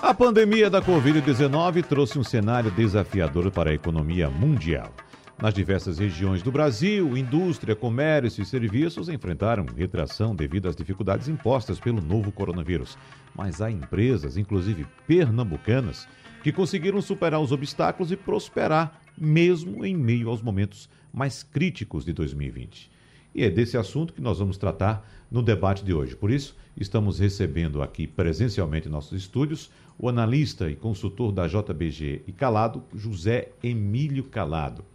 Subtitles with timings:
[0.01, 4.93] A pandemia da Covid-19 trouxe um cenário desafiador para a economia mundial.
[5.41, 11.77] Nas diversas regiões do Brasil, indústria, comércio e serviços enfrentaram retração devido às dificuldades impostas
[11.77, 12.97] pelo novo coronavírus.
[13.35, 16.07] Mas há empresas, inclusive pernambucanas,
[16.41, 22.13] que conseguiram superar os obstáculos e prosperar, mesmo em meio aos momentos mais críticos de
[22.13, 22.89] 2020.
[23.35, 26.15] E é desse assunto que nós vamos tratar no debate de hoje.
[26.15, 32.21] Por isso, estamos recebendo aqui presencialmente em nossos estúdios o analista e consultor da JBG
[32.25, 34.85] e Calado, José Emílio Calado.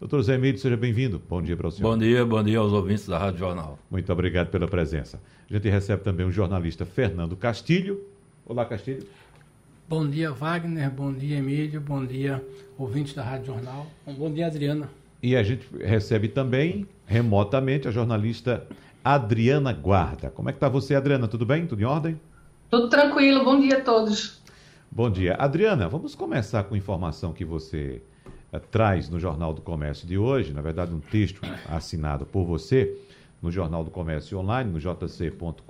[0.00, 1.20] Doutor Zé Emílio, seja bem-vindo.
[1.28, 1.90] Bom dia para o senhor.
[1.90, 3.80] Bom dia, bom dia aos ouvintes da Rádio Jornal.
[3.90, 5.20] Muito obrigado pela presença.
[5.50, 8.00] A gente recebe também o jornalista Fernando Castilho.
[8.46, 9.04] Olá, Castilho.
[9.88, 10.88] Bom dia, Wagner.
[10.88, 11.80] Bom dia, Emílio.
[11.80, 12.40] Bom dia,
[12.78, 13.88] ouvintes da Rádio Jornal.
[14.06, 14.88] Bom dia, Adriana.
[15.20, 18.64] E a gente recebe também, remotamente, a jornalista
[19.02, 20.30] Adriana Guarda.
[20.30, 21.26] Como é que está você, Adriana?
[21.26, 21.66] Tudo bem?
[21.66, 22.20] Tudo em ordem?
[22.70, 23.44] Tudo tranquilo.
[23.44, 24.40] Bom dia a todos.
[24.88, 25.34] Bom dia.
[25.34, 28.00] Adriana, vamos começar com informação que você
[28.70, 32.96] traz no Jornal do Comércio de hoje, na verdade, um texto assinado por você
[33.42, 35.62] no Jornal do Comércio Online, no jc.com.br,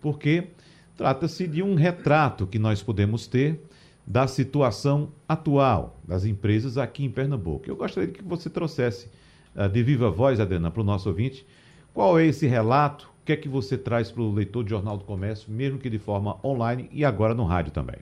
[0.00, 0.48] porque
[0.96, 3.60] trata-se de um retrato que nós podemos ter
[4.06, 7.68] da situação atual das empresas aqui em Pernambuco.
[7.68, 9.08] Eu gostaria que você trouxesse
[9.54, 11.46] uh, de viva voz, Adriana, para o nosso ouvinte,
[11.92, 14.96] qual é esse relato, o que é que você traz para o leitor do Jornal
[14.96, 17.98] do Comércio, mesmo que de forma online e agora no rádio também.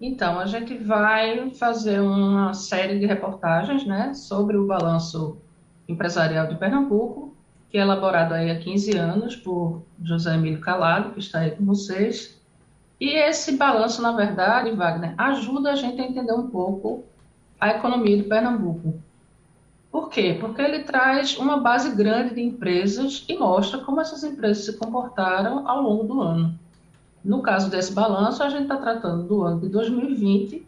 [0.00, 5.38] Então, a gente vai fazer uma série de reportagens né, sobre o balanço
[5.88, 7.34] empresarial de Pernambuco,
[7.70, 11.64] que é elaborado aí há 15 anos por José Emílio Calado, que está aí com
[11.64, 12.40] vocês.
[13.00, 17.04] E esse balanço, na verdade, Wagner, ajuda a gente a entender um pouco
[17.60, 18.94] a economia de Pernambuco.
[19.90, 20.36] Por quê?
[20.40, 25.68] Porque ele traz uma base grande de empresas e mostra como essas empresas se comportaram
[25.68, 26.58] ao longo do ano.
[27.24, 30.66] No caso desse balanço, a gente está tratando do ano de 2020,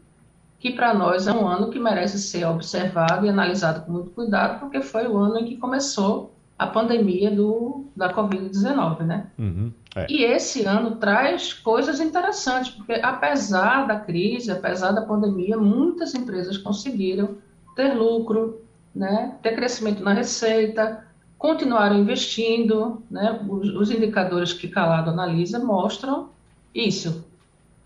[0.59, 4.59] que para nós é um ano que merece ser observado e analisado com muito cuidado,
[4.61, 9.27] porque foi o ano em que começou a pandemia do, da Covid-19, né?
[9.39, 10.07] Uhum, é.
[10.09, 16.57] E esse ano traz coisas interessantes, porque apesar da crise, apesar da pandemia, muitas empresas
[16.57, 17.37] conseguiram
[17.75, 18.63] ter lucro,
[18.95, 21.05] né, ter crescimento na receita,
[21.37, 26.31] continuaram investindo, né, os, os indicadores que Calado analisa mostram
[26.77, 27.25] isso.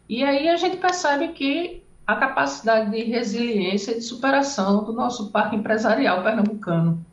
[0.08, 5.30] E aí a gente percebe que a capacidade de resiliência e de superação do nosso
[5.30, 7.04] parque empresarial pernambucano.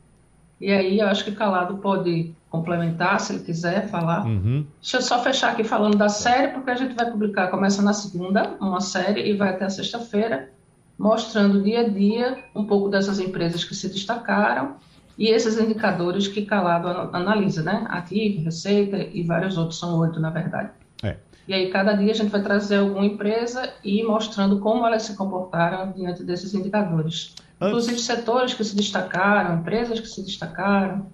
[0.59, 4.25] E aí eu acho que Calado pode complementar, se ele quiser falar.
[4.25, 4.65] Uhum.
[4.81, 7.93] Deixa eu só fechar aqui falando da série, porque a gente vai publicar, começa na
[7.93, 10.49] segunda, uma série, e vai até a sexta-feira,
[10.97, 14.77] mostrando dia a dia um pouco dessas empresas que se destacaram
[15.17, 17.85] e esses indicadores que Calado analisa, né?
[17.89, 20.71] Ativo, receita e vários outros, são oito, na verdade.
[21.47, 25.15] E aí, cada dia a gente vai trazer alguma empresa e mostrando como elas se
[25.15, 27.33] comportaram diante desses indicadores.
[27.59, 31.07] Antes- Inclusive setores que se destacaram, empresas que se destacaram.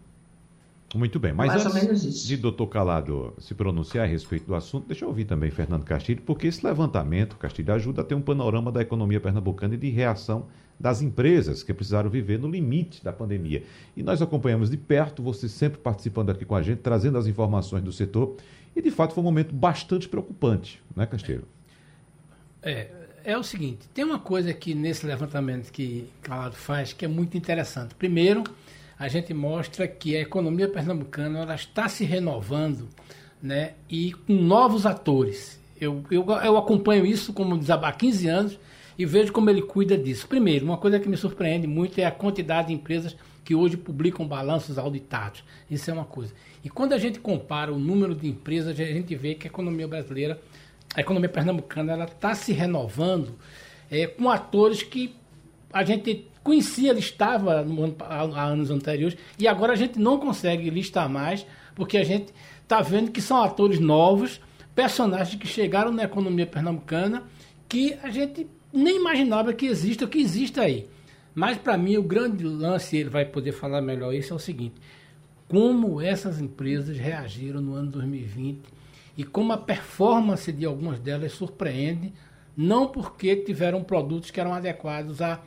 [0.95, 2.27] Muito bem, mas Mais ou antes menos isso.
[2.27, 6.21] de doutor Calado se pronunciar a respeito do assunto, deixa eu ouvir também Fernando Castilho,
[6.23, 10.45] porque esse levantamento, Castilho, ajuda a ter um panorama da economia pernambucana e de reação
[10.79, 13.63] das empresas que precisaram viver no limite da pandemia.
[13.97, 17.83] E nós acompanhamos de perto, você sempre participando aqui com a gente, trazendo as informações
[17.83, 18.35] do setor,
[18.75, 21.47] e de fato foi um momento bastante preocupante, né, Castilho?
[22.61, 22.87] É,
[23.23, 27.37] é o seguinte, tem uma coisa aqui nesse levantamento que Calado faz que é muito
[27.37, 27.95] interessante.
[27.95, 28.43] Primeiro,
[28.97, 32.87] a gente mostra que a economia pernambucana ela está se renovando
[33.41, 35.59] né, e com novos atores.
[35.79, 38.59] Eu, eu, eu acompanho isso como desaba há 15 anos
[38.97, 40.27] e vejo como ele cuida disso.
[40.27, 44.27] Primeiro, uma coisa que me surpreende muito é a quantidade de empresas que hoje publicam
[44.27, 45.43] balanços auditados.
[45.69, 46.33] Isso é uma coisa.
[46.63, 49.87] E quando a gente compara o número de empresas, a gente vê que a economia
[49.87, 50.39] brasileira,
[50.95, 53.35] a economia pernambucana, ela está se renovando
[53.91, 55.15] é, com atores que
[55.71, 60.69] a gente conhecia, listava no ano, há, anos anteriores, e agora a gente não consegue
[60.69, 64.39] listar mais, porque a gente está vendo que são atores novos,
[64.75, 67.23] personagens que chegaram na economia pernambucana,
[67.67, 70.87] que a gente nem imaginava que exista, que exista aí.
[71.35, 74.75] Mas para mim o grande lance, ele vai poder falar melhor isso, é o seguinte:
[75.47, 78.61] como essas empresas reagiram no ano 2020
[79.17, 82.13] e como a performance de algumas delas surpreende,
[82.55, 85.39] não porque tiveram produtos que eram adequados a,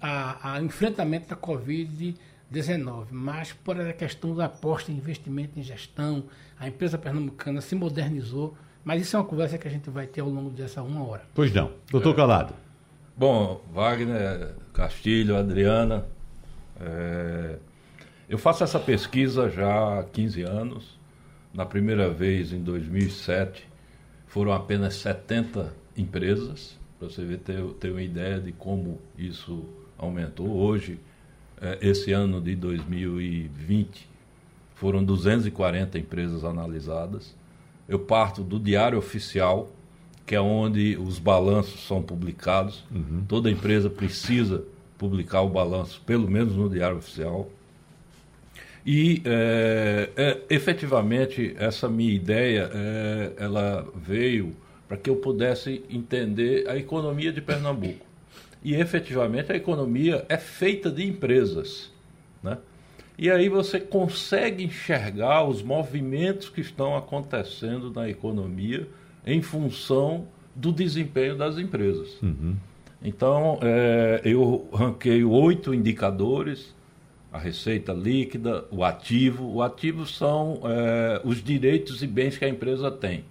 [0.00, 6.24] a, a enfrentamento da Covid-19, mas por a questão da aposta em investimento em gestão,
[6.58, 10.20] a empresa pernambucana se modernizou, mas isso é uma conversa que a gente vai ter
[10.20, 11.22] ao longo dessa uma hora.
[11.34, 11.72] Pois não.
[11.90, 12.16] Doutor é.
[12.16, 12.54] Calado.
[13.14, 16.06] Bom, Wagner, Castilho, Adriana,
[16.80, 17.58] é,
[18.26, 20.98] eu faço essa pesquisa já há 15 anos.
[21.52, 23.68] Na primeira vez, em 2007,
[24.26, 29.62] foram apenas 70 empresas, para você ver, ter, ter uma ideia de como isso
[29.98, 30.48] aumentou.
[30.48, 30.98] Hoje,
[31.60, 34.08] é, esse ano de 2020,
[34.74, 37.36] foram 240 empresas analisadas.
[37.86, 39.70] Eu parto do Diário Oficial,
[40.26, 42.84] que é onde os balanços são publicados.
[42.90, 43.24] Uhum.
[43.28, 44.64] Toda empresa precisa
[44.96, 47.50] publicar o balanço, pelo menos no Diário Oficial.
[48.84, 54.54] E é, é, efetivamente essa minha ideia é, ela veio
[54.88, 58.04] para que eu pudesse entender a economia de Pernambuco.
[58.62, 61.90] E efetivamente a economia é feita de empresas.
[62.42, 62.58] Né?
[63.16, 68.88] E aí você consegue enxergar os movimentos que estão acontecendo na economia
[69.26, 72.20] em função do desempenho das empresas.
[72.22, 72.56] Uhum.
[73.02, 76.74] Então, é, eu ranquei oito indicadores
[77.32, 79.50] a receita líquida, o ativo.
[79.50, 83.24] O ativo são é, os direitos e bens que a empresa tem.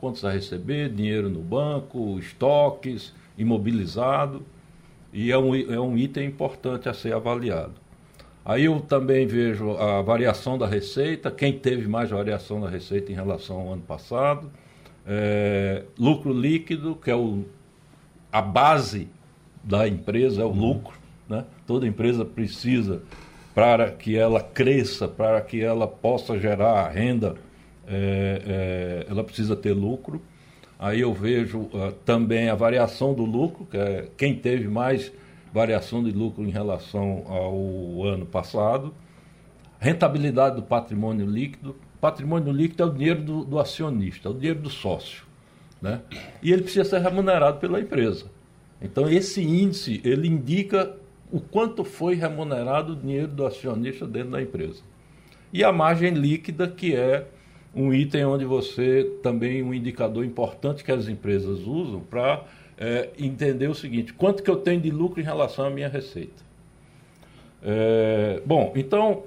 [0.00, 4.42] Quantos a receber, dinheiro no banco, estoques, imobilizado.
[5.12, 7.74] E é um, é um item importante a ser avaliado.
[8.44, 13.14] Aí eu também vejo a variação da receita, quem teve mais variação da receita em
[13.14, 14.50] relação ao ano passado.
[15.06, 17.44] É, lucro líquido, que é o,
[18.32, 19.08] a base
[19.62, 20.94] da empresa, é o lucro.
[21.28, 21.44] Né?
[21.66, 23.02] Toda empresa precisa
[23.54, 27.36] para que ela cresça, para que ela possa gerar renda,
[27.86, 30.20] é, é, ela precisa ter lucro.
[30.78, 35.12] Aí eu vejo uh, também a variação do lucro, que é quem teve mais
[35.52, 38.92] variação de lucro em relação ao ano passado.
[39.78, 41.76] Rentabilidade do patrimônio líquido.
[42.04, 45.24] Patrimônio líquido é o dinheiro do, do acionista, é o dinheiro do sócio.
[45.80, 46.02] Né?
[46.42, 48.26] E ele precisa ser remunerado pela empresa.
[48.82, 50.94] Então, esse índice, ele indica
[51.32, 54.82] o quanto foi remunerado o dinheiro do acionista dentro da empresa.
[55.50, 57.26] E a margem líquida, que é
[57.74, 62.44] um item onde você também um indicador importante que as empresas usam para
[62.76, 66.44] é, entender o seguinte: quanto que eu tenho de lucro em relação à minha receita.
[67.62, 69.22] É, bom, então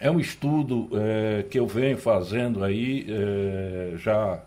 [0.00, 4.42] é um estudo é, que eu venho fazendo aí é, já,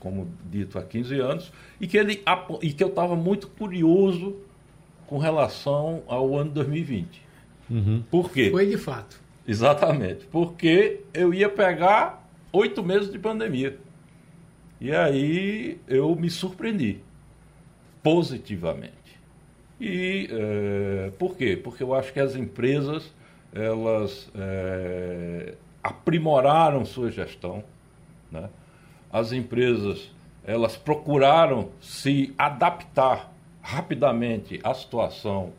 [0.00, 2.22] como dito, há 15 anos, e que, ele,
[2.62, 4.36] e que eu estava muito curioso
[5.06, 7.22] com relação ao ano 2020.
[7.70, 8.02] Uhum.
[8.10, 8.50] Por quê?
[8.50, 9.20] Foi de fato.
[9.46, 10.26] Exatamente.
[10.26, 13.78] Porque eu ia pegar oito meses de pandemia.
[14.80, 16.98] E aí eu me surpreendi
[18.02, 18.94] positivamente.
[19.80, 21.58] E é, por quê?
[21.62, 23.12] Porque eu acho que as empresas
[23.52, 27.62] elas é, aprimoraram sua gestão,
[28.30, 28.48] né?
[29.12, 30.10] as empresas
[30.44, 35.52] elas procuraram se adaptar rapidamente a situação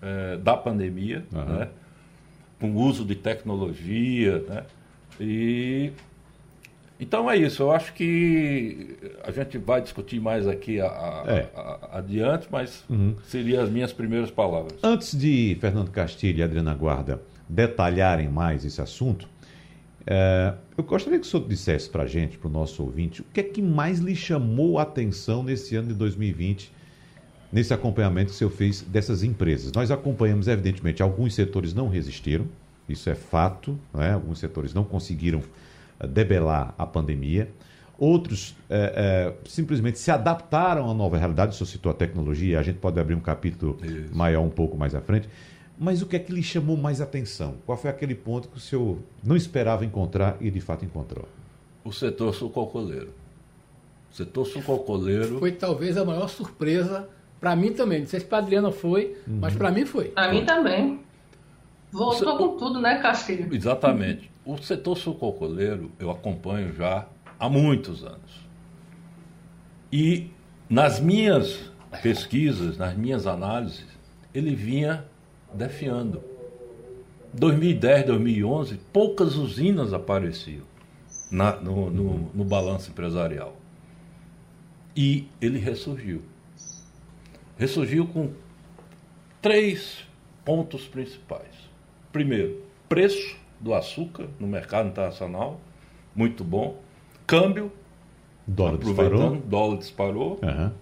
[0.00, 1.44] é, da pandemia, uhum.
[1.44, 1.68] né?
[2.58, 4.64] com o uso de tecnologia, né?
[5.20, 5.92] E
[6.98, 7.64] então é isso.
[7.64, 11.48] Eu acho que a gente vai discutir mais aqui a, a, é.
[11.54, 13.16] a, adiante, mas uhum.
[13.24, 14.78] seriam as minhas primeiras palavras.
[14.82, 17.20] Antes de Fernando Castilho e Adriana Guarda
[17.52, 19.28] detalharem mais esse assunto,
[20.06, 23.24] é, eu gostaria que o senhor dissesse para a gente, para o nosso ouvinte, o
[23.32, 26.72] que é que mais lhe chamou a atenção nesse ano de 2020
[27.52, 29.70] nesse acompanhamento que o senhor fez dessas empresas.
[29.72, 32.46] Nós acompanhamos, evidentemente, alguns setores não resistiram,
[32.88, 34.12] isso é fato, né?
[34.14, 35.42] alguns setores não conseguiram
[36.00, 37.50] eh, debelar a pandemia.
[37.98, 41.52] Outros é, é, simplesmente se adaptaram à nova realidade.
[41.52, 44.16] O senhor citou a tecnologia, a gente pode abrir um capítulo isso.
[44.16, 45.28] maior um pouco mais à frente.
[45.82, 47.56] Mas o que é que lhe chamou mais atenção?
[47.66, 51.28] Qual foi aquele ponto que o senhor não esperava encontrar e de fato encontrou?
[51.82, 53.12] O setor sucocoleiro.
[54.12, 55.40] O setor sucocoleiro.
[55.40, 57.08] Foi talvez a maior surpresa
[57.40, 57.98] para mim também.
[57.98, 59.38] Não sei se para Adriana foi, uhum.
[59.40, 60.10] mas para mim foi.
[60.10, 61.00] Para mim também.
[61.90, 63.52] Voltou com tudo, né, Castilho?
[63.52, 64.30] Exatamente.
[64.46, 67.08] O setor sucocoleiro eu acompanho já
[67.40, 68.46] há muitos anos.
[69.92, 70.30] E
[70.70, 73.84] nas minhas pesquisas, nas minhas análises,
[74.32, 75.10] ele vinha
[75.54, 76.22] defiando.
[77.34, 80.64] 2010, 2011, poucas usinas apareciam
[81.30, 83.56] na, no, no, no balanço empresarial.
[84.94, 86.22] E ele ressurgiu
[87.62, 88.32] ressurgiu com
[89.40, 90.06] três
[90.44, 91.70] pontos principais.
[92.10, 95.60] Primeiro, preço do açúcar no mercado internacional,
[96.14, 96.80] muito bom.
[97.26, 97.72] Câmbio,
[98.46, 99.36] dólar disparou.
[99.36, 100.40] dólar disparou.
[100.42, 100.72] Uhum.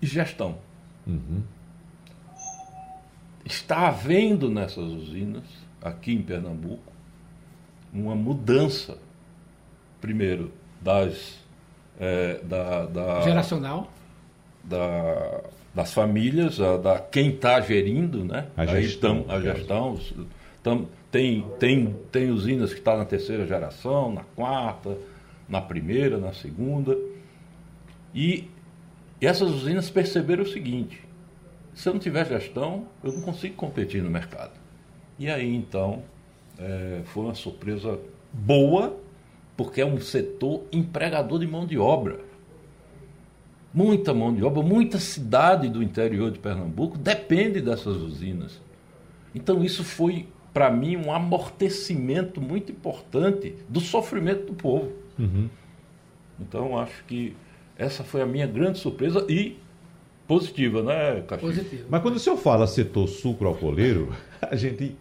[0.00, 0.58] E gestão.
[1.06, 1.42] Uhum.
[3.44, 5.44] Está havendo nessas usinas,
[5.80, 6.92] aqui em Pernambuco,
[7.92, 8.96] uma mudança,
[10.00, 11.40] primeiro, das.
[12.00, 13.90] É, da, da, Geracional.
[14.64, 15.42] Da,
[15.74, 18.48] das famílias, a, da quem está gerindo, né?
[18.56, 19.24] A gestão.
[19.28, 19.98] a gestão.
[20.62, 24.96] Tam, tem, tem, tem usinas que estão tá na terceira geração, na quarta,
[25.48, 26.96] na primeira, na segunda.
[28.14, 28.48] E,
[29.20, 31.01] e essas usinas perceberam o seguinte:
[31.74, 34.52] se eu não tiver gestão, eu não consigo competir no mercado.
[35.18, 36.02] E aí então
[36.58, 37.98] é, foi uma surpresa
[38.32, 38.96] boa,
[39.56, 42.20] porque é um setor empregador de mão de obra.
[43.72, 48.60] Muita mão de obra, muita cidade do interior de Pernambuco depende dessas usinas.
[49.34, 54.92] Então isso foi, para mim, um amortecimento muito importante do sofrimento do povo.
[55.18, 55.48] Uhum.
[56.38, 57.34] Então acho que
[57.78, 59.56] essa foi a minha grande surpresa e
[60.32, 61.52] positiva, né, Castilho?
[61.52, 61.84] Positiva.
[61.88, 64.96] Mas quando o senhor fala setor sucro-alcooleiro, a gente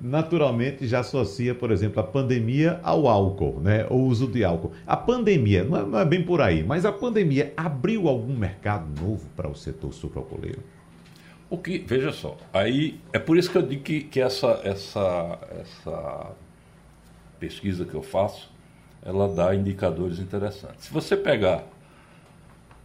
[0.00, 3.86] naturalmente já associa, por exemplo, a pandemia ao álcool, né?
[3.90, 4.72] O uso de álcool.
[4.86, 8.88] A pandemia, não é, não é bem por aí, mas a pandemia abriu algum mercado
[9.00, 10.62] novo para o setor sucroalcooleiro?
[11.50, 15.38] O que, veja só, aí é por isso que eu digo que, que essa, essa,
[15.58, 16.32] essa
[17.40, 18.50] pesquisa que eu faço,
[19.02, 20.84] ela dá indicadores interessantes.
[20.84, 21.64] Se você pegar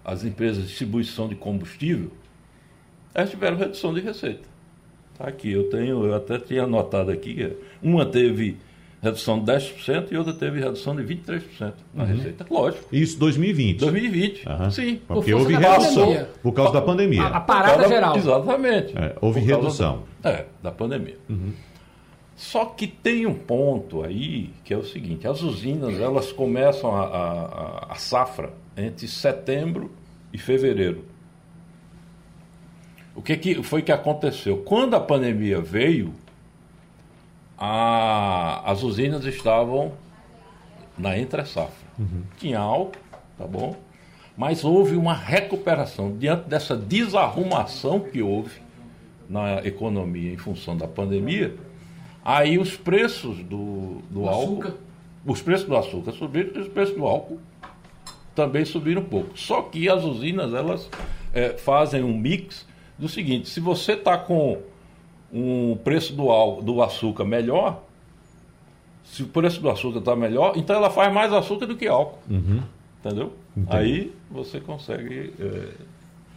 [0.04, 2.12] as empresas de distribuição de combustível,
[3.14, 4.54] elas tiveram redução de receita.
[5.18, 8.58] Tá aqui, eu tenho, eu até tinha anotado aqui, uma teve
[9.04, 12.16] redução de 10% e outra teve redução de 23% na uhum.
[12.16, 12.46] receita.
[12.50, 12.86] Lógico.
[12.92, 13.80] Isso 2020.
[13.80, 14.48] 2020.
[14.48, 14.72] Uhum.
[14.72, 15.02] Sim.
[15.06, 16.28] Porque Por houve redução.
[16.42, 17.24] Por causa da pandemia.
[17.24, 18.16] A, a parada geral.
[18.16, 18.98] Exatamente.
[18.98, 20.04] É, houve redução.
[20.22, 21.18] Da, é, da pandemia.
[21.30, 21.52] Uhum.
[22.44, 27.06] Só que tem um ponto aí que é o seguinte: as usinas elas começam a,
[27.06, 29.90] a, a safra entre setembro
[30.32, 31.06] e fevereiro.
[33.16, 34.58] O que, que foi que aconteceu?
[34.58, 36.14] Quando a pandemia veio,
[37.58, 39.94] a, as usinas estavam
[40.98, 41.88] na entre-safra.
[41.98, 42.24] Uhum.
[42.38, 43.00] Tinha álcool,
[43.38, 43.78] tá bom?
[44.36, 48.62] Mas houve uma recuperação diante dessa desarrumação que houve
[49.30, 51.56] na economia em função da pandemia.
[52.24, 54.74] Aí os preços do, do álcool, açúcar.
[55.26, 57.40] os preços do açúcar subiram e os preços do álcool
[58.34, 59.38] também subiram um pouco.
[59.38, 60.90] Só que as usinas elas
[61.34, 62.66] é, fazem um mix
[62.98, 64.62] do seguinte: se você está com
[65.32, 67.84] um preço do, do açúcar melhor,
[69.04, 72.20] se o preço do açúcar está melhor, então ela faz mais açúcar do que álcool.
[72.30, 72.62] Uhum.
[73.04, 73.34] Entendeu?
[73.56, 73.76] Entendi.
[73.76, 75.34] Aí você consegue.
[75.40, 75.93] É...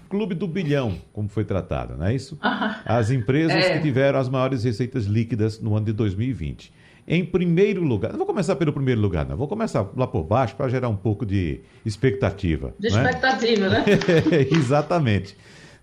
[0.08, 2.38] Clube do bilhão, como foi tratado, não é isso?
[2.84, 3.76] As empresas é.
[3.76, 6.72] que tiveram as maiores receitas líquidas no ano de 2020.
[7.08, 9.36] Em primeiro lugar, não vou começar pelo primeiro lugar, não.
[9.36, 12.74] Vou começar lá por baixo para gerar um pouco de expectativa.
[12.78, 12.96] De né?
[12.96, 13.84] expectativa, né?
[14.50, 15.36] Exatamente.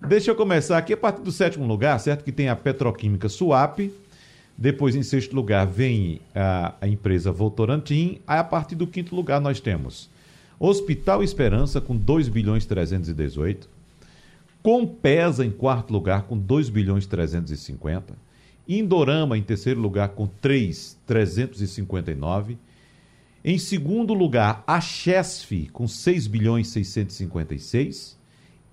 [0.06, 2.26] Deixa eu começar aqui a partir do sétimo lugar, certo?
[2.26, 3.94] Que tem a Petroquímica Suape.
[4.58, 8.20] Depois, em sexto lugar, vem a, a empresa Votorantim.
[8.28, 10.10] Aí, a partir do quinto lugar, nós temos
[10.60, 13.70] Hospital Esperança, com 2 bilhões 318.
[14.64, 18.16] Compesa, em quarto lugar, com 2 bilhões 350.
[18.66, 22.58] Indorama, em terceiro lugar, com 3 359.
[23.44, 28.18] Em segundo lugar, a Chesf, com 6 bilhões 656.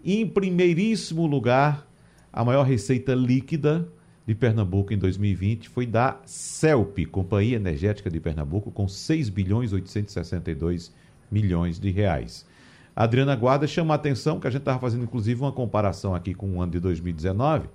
[0.04, 1.84] E em primeiríssimo lugar,
[2.32, 3.88] a maior receita líquida
[4.24, 10.92] de Pernambuco em 2020 foi da CELP, Companhia Energética de Pernambuco, com 6 bilhões 862
[11.28, 12.46] milhões de reais.
[12.94, 16.34] A Adriana Guarda chama a atenção que a gente estava fazendo inclusive uma comparação aqui
[16.34, 17.68] com o ano de 2019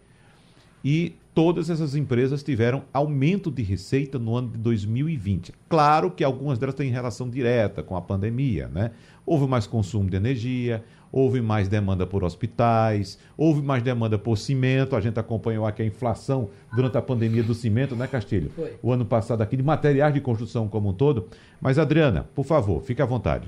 [0.83, 5.51] e todas essas empresas tiveram aumento de receita no ano de 2020.
[5.67, 8.91] Claro que algumas delas têm relação direta com a pandemia, né?
[9.25, 14.95] Houve mais consumo de energia, houve mais demanda por hospitais, houve mais demanda por cimento.
[14.95, 18.51] A gente acompanhou aqui a inflação durante a pandemia do cimento, né, Castilho?
[18.55, 18.73] Foi.
[18.83, 21.27] O ano passado aqui, de materiais de construção como um todo.
[21.59, 23.47] Mas, Adriana, por favor, fique à vontade.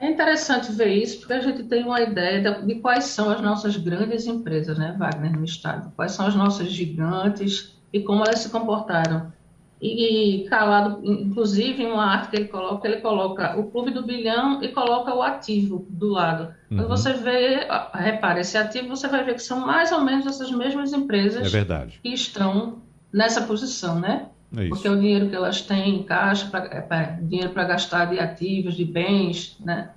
[0.00, 3.76] É interessante ver isso, porque a gente tem uma ideia de, quais são as nossas
[3.76, 5.92] grandes empresas, né, Wagner, no Estado.
[5.94, 9.30] Quais são as nossas gigantes e como elas se comportaram
[9.82, 14.62] e calado, inclusive, em uma arte que ele coloca, ele coloca o clube do bilhão
[14.62, 16.54] e coloca o ativo do lado.
[16.70, 16.76] Uhum.
[16.76, 20.50] Quando você vê, repara, esse ativo, você vai ver que são mais ou menos essas
[20.50, 24.26] mesmas empresas é que estão nessa posição, né?
[24.56, 28.06] É Porque é o dinheiro que elas têm em caixa, pra, é, dinheiro para gastar
[28.06, 29.90] de ativos, de bens, né?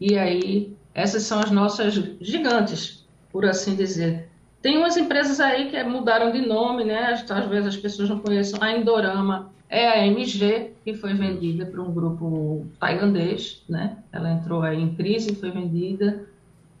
[0.00, 4.28] E aí, essas são as nossas gigantes, por assim dizer.
[4.62, 7.12] Tem umas empresas aí que mudaram de nome, né?
[7.12, 8.58] Às vezes as pessoas não conhecem.
[8.60, 13.98] A Indorama é a MG, que foi vendida para um grupo tailandês, né?
[14.12, 16.26] Ela entrou aí em crise e foi vendida.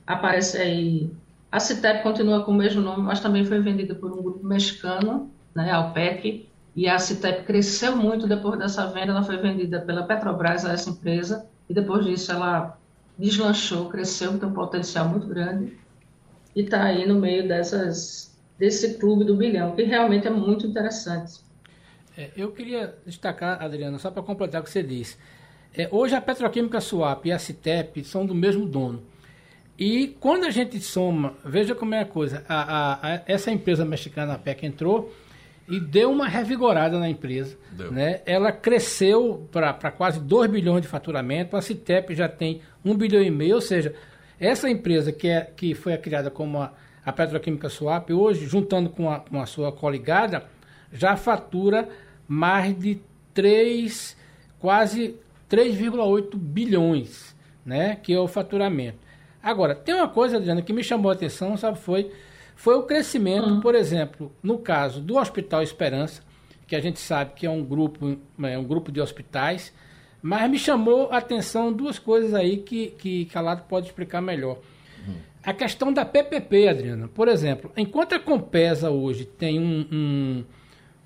[0.06, 1.10] Aparece aí
[1.50, 5.30] A Citep continua com o mesmo nome, mas também foi vendida por um grupo mexicano,
[5.54, 6.47] né, Alpec,
[6.78, 10.90] e a Citep cresceu muito depois dessa venda, ela foi vendida pela Petrobras a essa
[10.90, 12.78] empresa, e depois disso ela
[13.18, 15.76] deslanchou, cresceu, tem um potencial muito grande,
[16.54, 21.40] e está aí no meio dessas, desse clube do bilhão, que realmente é muito interessante.
[22.16, 25.16] É, eu queria destacar, Adriana, só para completar o que você disse.
[25.76, 29.02] É, hoje a Petroquímica Suap e a Citep são do mesmo dono.
[29.76, 33.84] E quando a gente soma, veja como é a coisa, a, a, a, essa empresa
[33.84, 35.12] mexicana, a PEC, entrou
[35.68, 37.56] e deu uma revigorada na empresa.
[37.90, 38.22] Né?
[38.24, 43.30] Ela cresceu para quase 2 bilhões de faturamento, a Citep já tem 1 bilhão e
[43.30, 43.94] meio, ou seja,
[44.40, 46.72] essa empresa que, é, que foi criada como a,
[47.04, 50.44] a Petroquímica Suap, hoje, juntando com a, com a sua coligada,
[50.90, 51.88] já fatura
[52.26, 53.00] mais de
[53.34, 54.16] 3,
[54.58, 55.16] quase
[55.50, 58.98] 3,8 bilhões, né, que é o faturamento.
[59.42, 62.10] Agora, tem uma coisa, Adriana, que me chamou a atenção, sabe, foi,
[62.58, 63.60] foi o crescimento, uhum.
[63.60, 66.24] por exemplo, no caso do Hospital Esperança,
[66.66, 69.72] que a gente sabe que é um grupo, é um grupo de hospitais,
[70.20, 74.58] mas me chamou a atenção duas coisas aí que, que Calado pode explicar melhor.
[75.06, 75.14] Uhum.
[75.40, 77.06] A questão da PPP, Adriana.
[77.06, 80.44] Por exemplo, enquanto a Compesa hoje tem um, um,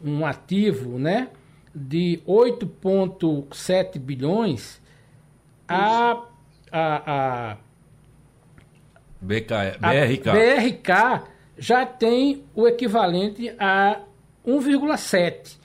[0.02, 1.28] um ativo, né,
[1.75, 4.80] de 8,7 bilhões,
[5.68, 6.12] a,
[6.73, 7.12] a,
[7.52, 7.56] a,
[9.21, 10.28] BK, BRK.
[10.30, 11.31] a BRK
[11.62, 14.00] já tem o equivalente a
[14.45, 15.61] 1,7.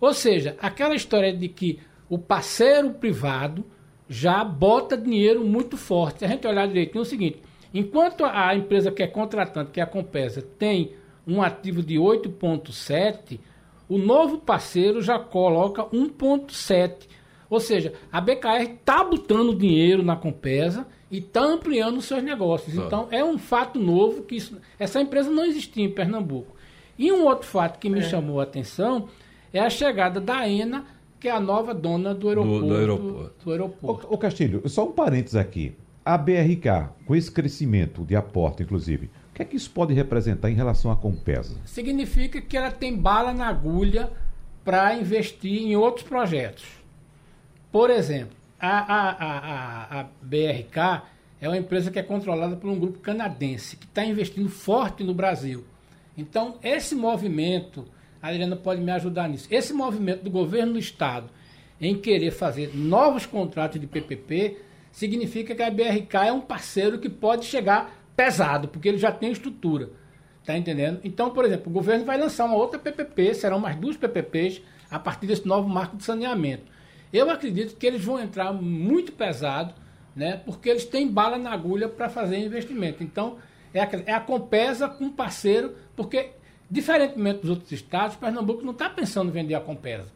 [0.00, 3.62] Ou seja, aquela história de que o parceiro privado
[4.08, 6.20] já bota dinheiro muito forte.
[6.20, 7.42] Se a gente olhar direitinho, é o seguinte:
[7.74, 10.94] enquanto a empresa que é contratante, que é a Compesa, tem
[11.26, 13.38] um ativo de 8,7
[13.86, 17.06] o novo parceiro já coloca 1,7.
[17.50, 22.76] Ou seja, a BKR está botando dinheiro na Compesa e está ampliando os seus negócios.
[22.76, 22.82] Ah.
[22.84, 26.56] Então, é um fato novo que isso, essa empresa não existia em Pernambuco.
[26.98, 28.02] E um outro fato que me é.
[28.02, 29.08] chamou a atenção
[29.52, 30.84] é a chegada da ENA,
[31.20, 32.60] que é a nova dona do aeroporto.
[32.60, 33.44] Do, do aeroporto.
[33.44, 34.06] Do aeroporto.
[34.08, 35.76] Ô, ô Castilho, só um parênteses aqui.
[36.04, 40.50] A BRK, com esse crescimento de aporte, inclusive, o que é que isso pode representar
[40.50, 41.56] em relação à Compesa?
[41.64, 44.10] Significa que ela tem bala na agulha
[44.64, 46.64] para investir em outros projetos.
[47.70, 51.02] Por exemplo, a, a, a, a, BRK
[51.40, 55.12] é uma empresa que é controlada por um grupo canadense que está investindo forte no
[55.12, 55.64] Brasil.
[56.16, 57.84] Então, esse movimento,
[58.22, 61.28] a Adriana pode me ajudar nisso, esse movimento do governo do Estado
[61.80, 64.58] em querer fazer novos contratos de PPP,
[64.92, 69.32] significa que a BRK é um parceiro que pode chegar pesado, porque ele já tem
[69.32, 69.90] estrutura.
[70.46, 71.00] Tá entendendo?
[71.02, 74.98] Então, por exemplo, o governo vai lançar uma outra PPP, serão mais duas PPPs a
[74.98, 76.73] partir desse novo marco de saneamento.
[77.14, 79.72] Eu acredito que eles vão entrar muito pesado,
[80.16, 80.40] né?
[80.44, 83.04] Porque eles têm bala na agulha para fazer investimento.
[83.04, 83.36] Então,
[83.72, 86.30] é a, é a Compesa com parceiro, porque,
[86.68, 90.08] diferentemente dos outros estados, Pernambuco não está pensando em vender a Compesa.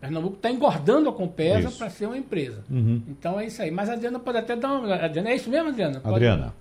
[0.00, 2.64] Pernambuco está engordando a Compesa para ser uma empresa.
[2.70, 3.02] Uhum.
[3.06, 3.70] Então é isso aí.
[3.70, 4.94] Mas a Adriana pode até dar uma.
[4.94, 6.00] Adriana, é isso mesmo, Adriana?
[6.00, 6.14] Pode...
[6.14, 6.54] Adriana.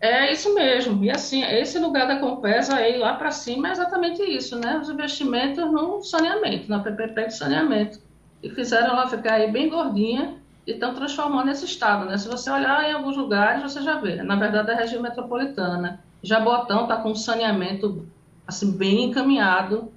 [0.00, 1.04] É isso mesmo.
[1.04, 4.78] E assim, esse lugar da Compesa aí lá para cima é exatamente isso, né?
[4.78, 7.98] Os investimentos no saneamento, na PPP de saneamento.
[8.42, 12.16] E fizeram ela ficar aí bem gordinha e estão transformando esse estado, né?
[12.18, 14.22] Se você olhar em alguns lugares, você já vê.
[14.22, 16.00] Na verdade, é a região metropolitana?
[16.22, 18.06] Jabotão está com saneamento
[18.46, 19.92] assim bem encaminhado.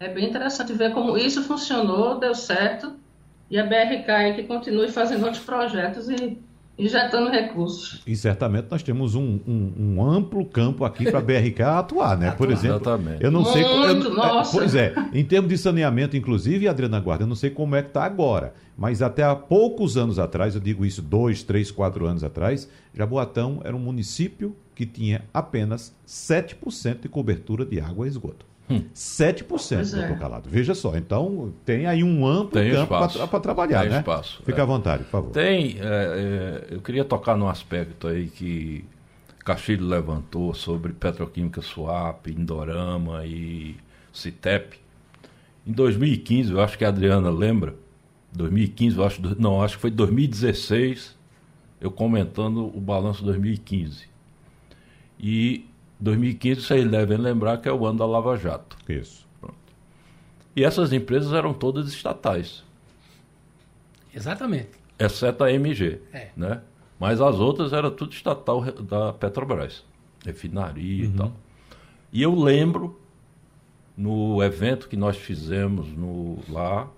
[0.00, 2.94] É bem interessante ver como isso funcionou, deu certo.
[3.50, 6.38] E a BRK aí que continue fazendo outros projetos e
[6.78, 8.02] injetando recursos.
[8.06, 12.28] E certamente nós temos um, um, um amplo campo aqui para a BRK atuar, né?
[12.28, 12.36] Atuar.
[12.36, 13.22] Por exemplo, Exatamente.
[13.22, 13.64] eu não Muito, sei...
[13.64, 14.56] Eu, nossa.
[14.56, 17.88] Pois é, em termos de saneamento, inclusive, Adriana Guarda, eu não sei como é que
[17.88, 22.24] está agora, mas até há poucos anos atrás, eu digo isso dois, três, quatro anos
[22.24, 28.44] atrás, Jaboatão era um município que tinha apenas 7% de cobertura de água e esgoto.
[28.68, 28.82] Hum.
[28.94, 30.18] 7%, doutor é.
[30.18, 30.48] Calado.
[30.48, 32.94] Veja só, então tem aí um amplo tem campo
[33.28, 33.98] para trabalhar, tem né?
[33.98, 34.62] Espaço, Fique é.
[34.62, 35.30] à vontade, por favor.
[35.32, 35.82] Tem, é,
[36.70, 38.84] é, eu queria tocar num aspecto aí que
[39.44, 43.76] Castilho levantou sobre Petroquímica Suap, Indorama e
[44.10, 44.78] Citep.
[45.66, 47.74] Em 2015, eu acho que a Adriana lembra,
[48.32, 51.14] 2015, eu acho, não, acho que foi 2016,
[51.80, 54.08] eu comentando o balanço 2015.
[55.20, 55.66] E
[56.04, 58.76] 2015, vocês devem lembrar que é o ano da Lava Jato.
[58.88, 59.26] Isso.
[59.40, 59.56] Pronto.
[60.54, 62.62] E essas empresas eram todas estatais.
[64.14, 64.70] Exatamente.
[64.98, 66.00] Exceto a MG.
[66.12, 66.28] É.
[66.36, 66.60] Né?
[67.00, 69.84] Mas as outras era tudo estatal da Petrobras.
[70.24, 71.10] Refinaria uhum.
[71.10, 71.32] e tal.
[72.12, 73.00] E eu lembro,
[73.96, 76.88] no evento que nós fizemos no, lá,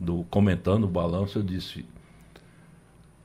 [0.00, 1.84] do Comentando o Balanço, eu disse: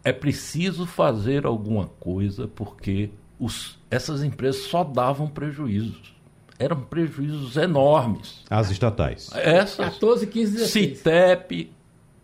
[0.04, 6.14] é preciso fazer alguma coisa porque os, essas empresas só davam prejuízos.
[6.58, 8.44] Eram prejuízos enormes.
[8.50, 9.30] As estatais.
[9.34, 9.94] Essas.
[9.94, 10.98] 14, 15, 16.
[10.98, 11.72] Citep,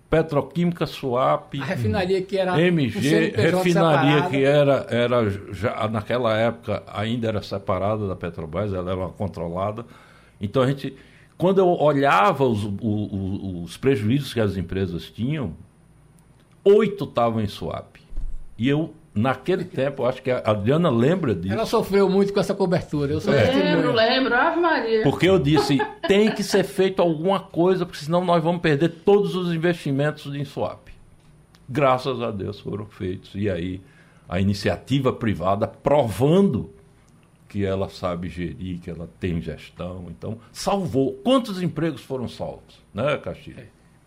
[0.10, 1.62] Petroquímica Suape.
[1.62, 2.62] A refinaria que era.
[2.62, 3.00] MG,
[3.36, 4.30] refinaria separado.
[4.30, 9.86] que era, era já, naquela época ainda era separada da Petrobras, ela era uma controlada.
[10.40, 10.94] Então a gente,
[11.38, 15.54] quando eu olhava os, o- o- os prejuízos que as empresas tinham,
[16.64, 17.96] oito estavam em swap.
[18.58, 21.54] E eu, naquele tempo, eu acho que a Adriana lembra disso.
[21.54, 23.14] Ela sofreu muito com essa cobertura.
[23.14, 23.52] Eu É.
[23.52, 24.36] Lembro, lembro.
[24.36, 25.04] Ave Maria.
[25.04, 29.34] Porque eu disse, tem que ser feito alguma coisa, porque senão nós vamos perder todos
[29.34, 30.90] os investimentos em swap.
[31.68, 33.32] Graças a Deus foram feitos.
[33.34, 33.82] E aí
[34.28, 36.70] a iniciativa privada provando
[37.48, 40.08] que ela sabe gerir, que ela tem gestão.
[40.10, 41.14] Então, salvou.
[41.24, 43.64] Quantos empregos foram salvos, né, Castilho?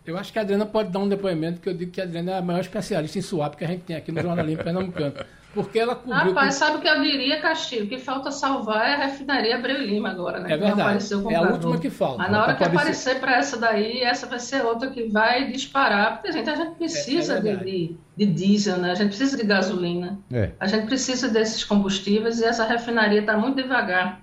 [0.09, 2.31] Eu acho que a Adriana pode dar um depoimento que eu digo que a Adriana
[2.31, 5.13] é a maior especialista em swap que a gente tem aqui no jornalismo pernambucano.
[5.53, 6.13] Porque ela cobriu.
[6.15, 7.85] Rapaz, com- sabe o que eu diria, Castilho?
[7.85, 10.51] O que falta salvar é a refinaria Abreu e Lima agora, né?
[10.53, 11.03] É verdade.
[11.31, 12.17] É a última que falta.
[12.19, 15.51] Mas na hora que Apareceu- aparecer para essa daí, essa vai ser outra que vai
[15.51, 16.13] disparar.
[16.17, 18.91] Porque, gente, a gente precisa É- é de, de, diesel, né?
[18.91, 20.19] A gente precisa de gasolina.
[20.31, 20.51] É.
[20.59, 24.21] A gente precisa desses combustíveis e essa refinaria está muito devagar.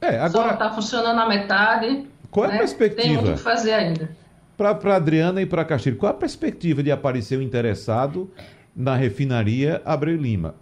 [0.00, 2.06] É, Só agora, está funcionando a metade.
[2.30, 2.58] qual é a né?
[2.58, 3.14] Tem perspectiva?
[3.14, 4.16] muito o que fazer ainda.
[4.58, 8.28] Para Adriana e para Castilho, qual a perspectiva de aparecer o interessado
[8.74, 10.56] na refinaria Abreu Lima?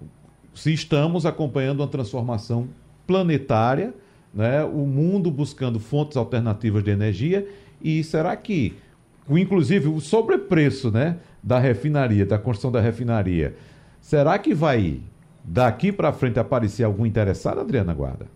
[0.54, 2.68] Se estamos acompanhando uma transformação
[3.06, 3.94] planetária,
[4.34, 7.48] né, o mundo buscando fontes alternativas de energia,
[7.80, 8.76] e será que,
[9.30, 13.56] inclusive, o sobrepreço né, da refinaria, da construção da refinaria,
[13.98, 15.00] será que vai
[15.42, 18.35] daqui para frente aparecer algum interessado, Adriana Guarda?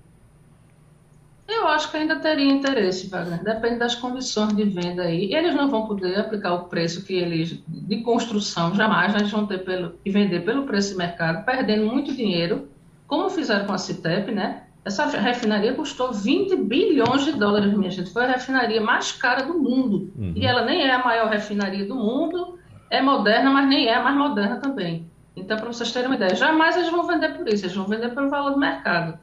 [1.50, 3.42] Eu acho que ainda teria interesse, Wagner.
[3.42, 5.34] Depende das condições de venda aí.
[5.34, 9.58] Eles não vão poder aplicar o preço que eles, de construção, jamais eles vão ter
[9.58, 12.68] pelo, e vender pelo preço de mercado, perdendo muito dinheiro,
[13.06, 14.62] como fizeram com a Citep, né?
[14.84, 18.12] Essa refinaria custou 20 bilhões de dólares, minha gente.
[18.12, 20.10] Foi a refinaria mais cara do mundo.
[20.36, 22.58] E ela nem é a maior refinaria do mundo,
[22.88, 25.06] é moderna, mas nem é a mais moderna também.
[25.36, 28.14] Então, para vocês terem uma ideia, jamais eles vão vender por isso, eles vão vender
[28.14, 29.18] pelo valor do mercado.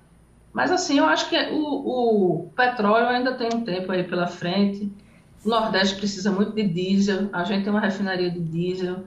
[0.57, 4.91] Mas assim, eu acho que o, o petróleo ainda tem um tempo aí pela frente.
[5.45, 7.29] O Nordeste precisa muito de diesel.
[7.31, 9.03] A gente tem uma refinaria de diesel.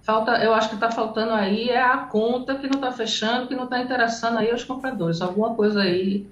[0.00, 3.56] Falta, eu acho que está faltando aí é a conta que não está fechando, que
[3.56, 5.20] não está interessando aí aos compradores.
[5.20, 6.28] Alguma coisa aí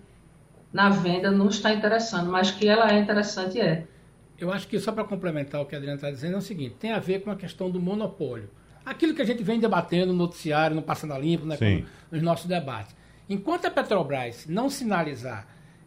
[0.72, 3.88] na venda não está interessando, mas que ela é interessante é.
[4.38, 6.76] Eu acho que só para complementar o que a Adriana está dizendo é o seguinte:
[6.78, 8.48] tem a ver com a questão do monopólio.
[8.86, 11.56] Aquilo que a gente vem debatendo no noticiário, no Passando a Limpo, né,
[12.08, 12.96] nos nossos debates.
[13.28, 15.46] Enquanto a Petrobras não sinalizar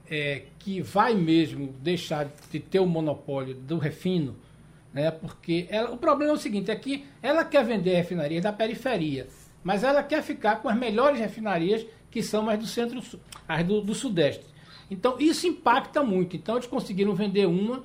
[0.09, 4.35] é, que vai mesmo deixar de ter o monopólio do refino,
[4.93, 8.51] né, porque ela- o problema é o seguinte: é que ela quer vender refinarias da
[8.51, 9.27] periferia,
[9.63, 13.01] mas ela quer ficar com as melhores refinarias que são as do centro,
[13.47, 14.45] as do, do sudeste.
[14.89, 16.35] Então isso impacta muito.
[16.35, 17.83] Então eles conseguiram vender uma.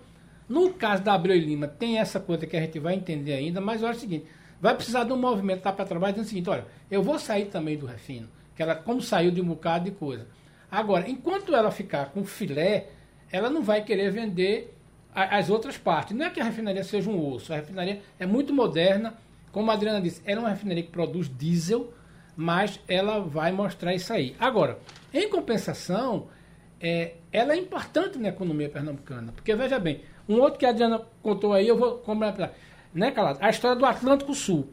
[0.48, 3.60] No caso da Abreu e Lima, tem essa coisa que a gente vai entender ainda,
[3.60, 4.26] mas acho o seguinte:
[4.60, 7.76] vai precisar de um movimento da Petrobras dizendo o seguinte: olha, eu vou sair também
[7.78, 10.26] do refino, que ela, como saiu de um bocado de coisa.
[10.70, 12.88] Agora, enquanto ela ficar com filé,
[13.30, 14.74] ela não vai querer vender
[15.14, 16.16] a- as outras partes.
[16.16, 19.14] Não é que a refinaria seja um osso, a refinaria é muito moderna,
[19.52, 21.92] como a Adriana disse, ela é uma refinaria que produz diesel,
[22.36, 24.34] mas ela vai mostrar isso aí.
[24.38, 24.78] Agora,
[25.14, 26.26] em compensação,
[26.80, 29.32] é, ela é importante na economia pernambucana.
[29.32, 32.52] Porque, veja bem, um outro que a Adriana contou aí, eu vou complementar.
[32.92, 33.38] Né, Calado?
[33.40, 34.68] A história do Atlântico Sul.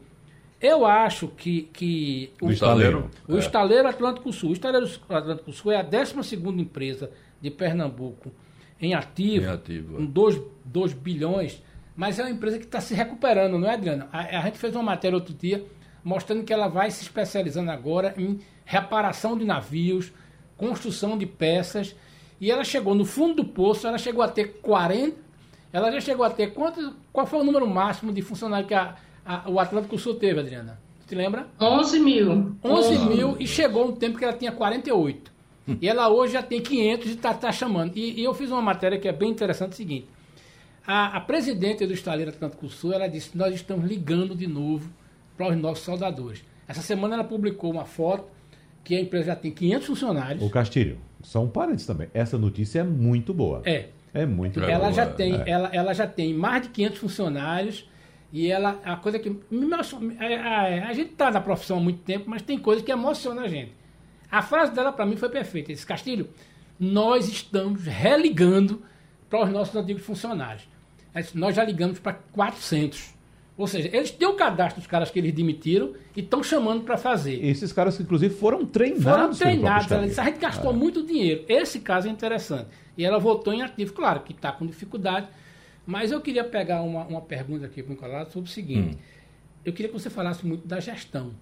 [0.66, 3.10] Eu acho que, que Do estaleiro.
[3.28, 3.38] o É.
[3.38, 4.50] Estaleiro Atlântico Sul.
[4.50, 6.14] O Estaleiro Atlântico Sul é a 12
[6.60, 8.32] empresa de Pernambuco
[8.80, 9.96] em ativo, Em ativo, é.
[9.98, 10.06] com
[10.64, 11.62] 2 bilhões,
[11.94, 14.08] mas é uma empresa que está se recuperando, não é, Adriana?
[14.12, 15.64] A, a gente fez uma matéria outro dia
[16.02, 20.12] mostrando que ela vai se especializando agora em reparação de navios,
[20.56, 21.94] construção de peças,
[22.40, 25.16] e ela chegou no fundo do poço, ela chegou a ter 40,
[25.72, 28.96] ela já chegou a ter quanto, qual foi o número máximo de funcionários que a-
[29.24, 30.78] a- o Atlântico Sul teve, Adriana?
[31.06, 31.46] Te lembra?
[31.60, 32.56] 11 mil.
[32.64, 35.32] 11 mil e chegou um tempo que ela tinha 48.
[35.80, 37.96] E ela hoje já tem 500 e está chamando.
[37.96, 40.06] E, e eu fiz uma matéria que é bem interessante, é o seguinte.
[40.86, 44.90] A, a presidente do Estaleiro Atlântico Sul, ela disse, nós estamos ligando de novo
[45.36, 46.44] para os nossos soldadores.
[46.68, 48.24] Essa semana ela publicou uma foto
[48.82, 50.42] que a empresa já tem 500 funcionários.
[50.44, 52.08] O Castilho, só um parênteses também.
[52.12, 53.62] Essa notícia é muito boa.
[53.64, 53.86] É.
[54.12, 54.72] É muito É boa.
[54.72, 55.44] ela já tem, é.
[55.50, 57.88] ela, ela já tem mais de 500 funcionários
[58.34, 61.80] e ela a coisa que me emo- é, a, a gente está na profissão há
[61.80, 63.72] muito tempo, mas tem coisa que emociona a gente.
[64.28, 65.70] A frase dela para mim foi perfeita.
[65.70, 66.28] Esse Castilho,
[66.78, 68.82] nós estamos religando
[69.30, 70.66] para os nossos antigos funcionários.
[71.32, 73.14] Nós já ligamos para 400.
[73.56, 76.96] Ou seja, eles têm o cadastro dos caras que eles demitiram e estão chamando para
[76.96, 77.34] fazer.
[77.44, 79.04] Esses caras, inclusive, foram treinados.
[79.04, 79.92] Foram treinados.
[79.92, 80.74] Ela disse, a gente gastou é.
[80.74, 81.44] muito dinheiro.
[81.48, 82.66] Esse caso é interessante.
[82.98, 83.92] E ela voltou em ativo.
[83.92, 85.28] Claro que está com dificuldade.
[85.86, 88.96] Mas eu queria pegar uma, uma pergunta aqui com o Nicolás sobre o seguinte.
[88.96, 88.98] Hum.
[89.64, 91.32] Eu queria que você falasse muito da gestão.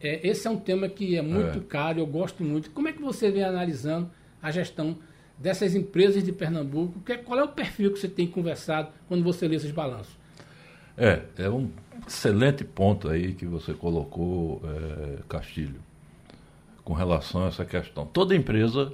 [0.00, 1.62] É, esse é um tema que é muito é.
[1.62, 2.70] caro, eu gosto muito.
[2.70, 4.10] Como é que você vem analisando
[4.42, 4.96] a gestão
[5.38, 7.00] dessas empresas de Pernambuco?
[7.00, 10.16] Que, qual é o perfil que você tem conversado quando você lê esses balanços?
[10.96, 11.70] É, é um
[12.06, 15.80] excelente ponto aí que você colocou, é, Castilho,
[16.84, 18.06] com relação a essa questão.
[18.06, 18.92] Toda empresa,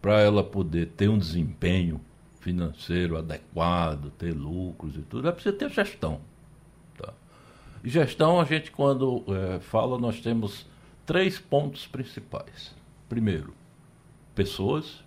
[0.00, 2.00] para ela poder ter um desempenho
[2.46, 6.20] financeiro adequado, ter lucros e tudo, é preciso ter gestão.
[6.96, 7.12] Tá?
[7.82, 10.64] E gestão, a gente, quando é, fala, nós temos
[11.04, 12.72] três pontos principais.
[13.08, 13.52] Primeiro,
[14.32, 15.04] pessoas.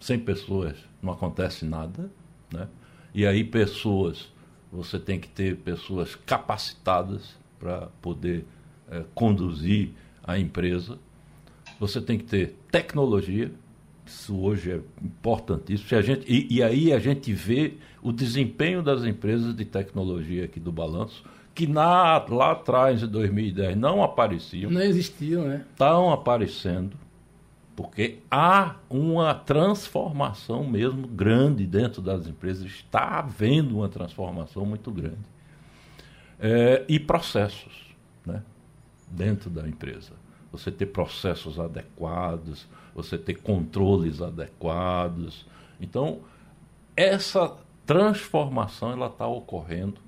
[0.00, 2.10] Sem pessoas não acontece nada.
[2.50, 2.66] Né?
[3.14, 4.32] E aí, pessoas
[4.72, 8.46] você tem que ter pessoas capacitadas para poder
[8.88, 9.90] é, conduzir
[10.22, 10.98] a empresa.
[11.78, 13.52] Você tem que ter tecnologia,
[14.10, 15.98] isso hoje é importantíssimo.
[15.98, 20.58] A gente, e, e, aí a gente vê o desempenho das empresas de tecnologia aqui
[20.58, 24.70] do balanço, que na, lá atrás, em 2010, não apareciam.
[24.70, 25.64] Não existiam, né?
[25.70, 26.96] Estão aparecendo
[27.80, 35.16] porque há uma transformação mesmo grande dentro das empresas, está havendo uma transformação muito grande.
[36.38, 37.94] É, e processos
[38.26, 38.42] né,
[39.10, 40.12] dentro da empresa.
[40.52, 45.46] Você ter processos adequados, você ter controles adequados.
[45.80, 46.20] Então,
[46.96, 50.00] essa transformação ela está ocorrendo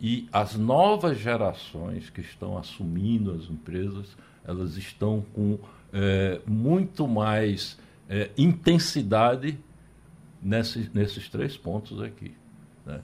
[0.00, 5.58] e as novas gerações que estão assumindo as empresas, elas estão com
[5.92, 9.58] é, muito mais é, intensidade
[10.42, 12.32] nesses, nesses três pontos aqui.
[12.86, 13.00] Né?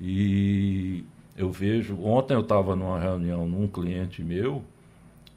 [0.00, 1.04] E
[1.36, 4.64] eu vejo, ontem eu estava numa reunião num cliente meu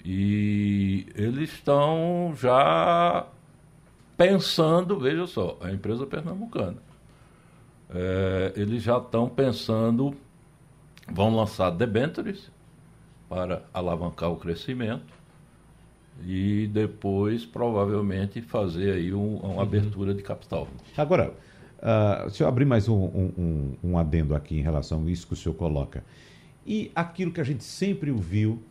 [0.04, 3.28] e eles estão já
[4.18, 6.78] pensando, veja só, a empresa pernambucana.
[7.94, 10.16] É, eles já estão pensando,
[11.12, 12.50] vão lançar debentures
[13.28, 15.14] para alavancar o crescimento
[16.24, 19.62] e depois provavelmente fazer aí um, uma uhum.
[19.62, 20.68] abertura de capital.
[20.96, 21.34] Agora,
[21.80, 25.34] uh, se eu abrir mais um, um, um, adendo aqui em relação a isso que
[25.34, 26.04] o senhor coloca,
[26.66, 28.62] e aquilo que a gente sempre ouviu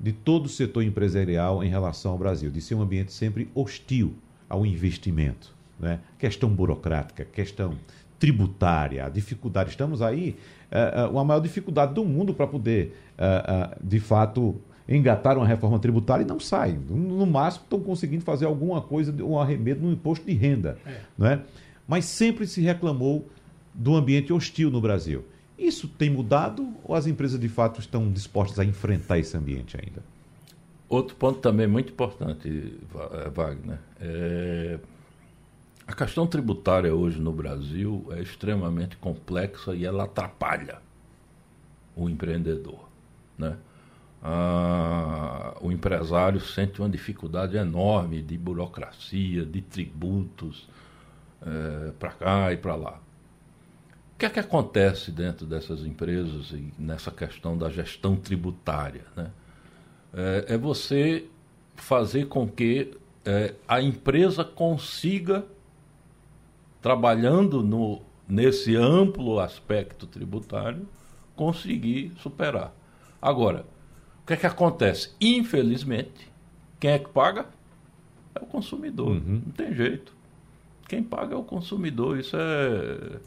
[0.00, 4.14] de todo o setor empresarial em relação ao Brasil, de ser um ambiente sempre hostil
[4.48, 6.00] ao investimento, né?
[6.18, 7.76] questão burocrática, questão
[8.18, 9.70] tributária, a dificuldade.
[9.70, 10.36] Estamos aí,
[10.72, 14.56] uh, uh, a maior dificuldade do mundo para poder, uh, de fato,
[14.88, 16.78] engataram a reforma tributária e não saem.
[16.88, 20.78] No máximo estão conseguindo fazer alguma coisa, um arremedo no imposto de renda.
[20.86, 21.00] É.
[21.16, 21.42] Né?
[21.86, 23.28] Mas sempre se reclamou
[23.74, 25.24] do ambiente hostil no Brasil.
[25.58, 30.02] Isso tem mudado ou as empresas de fato estão dispostas a enfrentar esse ambiente ainda?
[30.88, 34.78] Outro ponto também muito importante, eh, Wagner, é...
[35.86, 40.78] a questão tributária hoje no Brasil é extremamente complexa e ela atrapalha
[41.94, 42.88] o empreendedor.
[43.36, 43.56] Né?
[44.22, 50.68] ah, o empresário sente uma dificuldade enorme de burocracia, de tributos,
[51.42, 53.00] é, para cá e para lá.
[54.18, 59.04] O que é que acontece dentro dessas empresas e nessa questão da gestão tributária?
[59.16, 59.30] Né?
[60.12, 61.26] É, é você
[61.76, 65.46] fazer com que é, a empresa consiga,
[66.82, 70.88] trabalhando no, nesse amplo aspecto tributário,
[71.36, 72.74] conseguir superar.
[73.22, 73.64] Agora,
[74.28, 75.10] que é que acontece?
[75.18, 76.30] Infelizmente,
[76.78, 77.46] quem é que paga?
[78.34, 79.08] É o consumidor.
[79.08, 79.42] Uhum.
[79.46, 80.14] Não tem jeito.
[80.86, 82.18] Quem paga é o consumidor.
[82.18, 83.20] Isso é.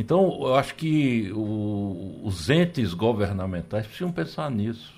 [0.00, 4.94] Então, eu acho que o, os entes governamentais precisam pensar nisso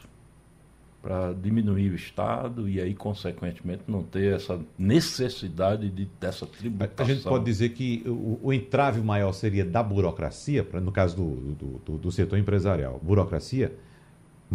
[1.02, 7.04] para diminuir o Estado e aí, consequentemente, não ter essa necessidade de, dessa tributação.
[7.04, 11.16] A gente pode dizer que o, o entrave maior seria da burocracia, pra, no caso
[11.16, 13.72] do, do, do, do setor empresarial, burocracia,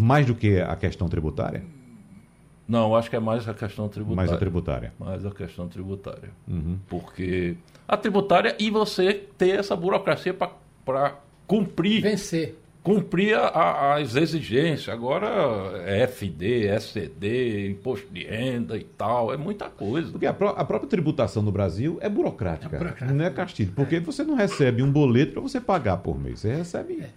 [0.01, 1.65] mais do que a questão tributária?
[2.67, 4.15] Não, acho que é mais a questão tributária.
[4.15, 4.93] Mais a tributária.
[4.99, 6.29] Mais a questão tributária.
[6.47, 6.77] Uhum.
[6.89, 7.55] Porque
[7.87, 11.15] a tributária e você ter essa burocracia para
[11.47, 12.01] cumprir.
[12.01, 12.55] Vencer.
[12.83, 14.89] Cumprir a, a, as exigências.
[14.89, 15.27] Agora
[15.85, 19.33] é FD, SCD, imposto de renda e tal.
[19.33, 20.11] É muita coisa.
[20.11, 22.75] Porque a, pró a própria tributação no Brasil é burocrática.
[22.75, 23.13] É burocrática.
[23.13, 23.71] Não é castilho.
[23.75, 23.99] Porque é.
[23.99, 26.39] você não recebe um boleto para você pagar por mês.
[26.39, 27.01] Você recebe.
[27.01, 27.09] É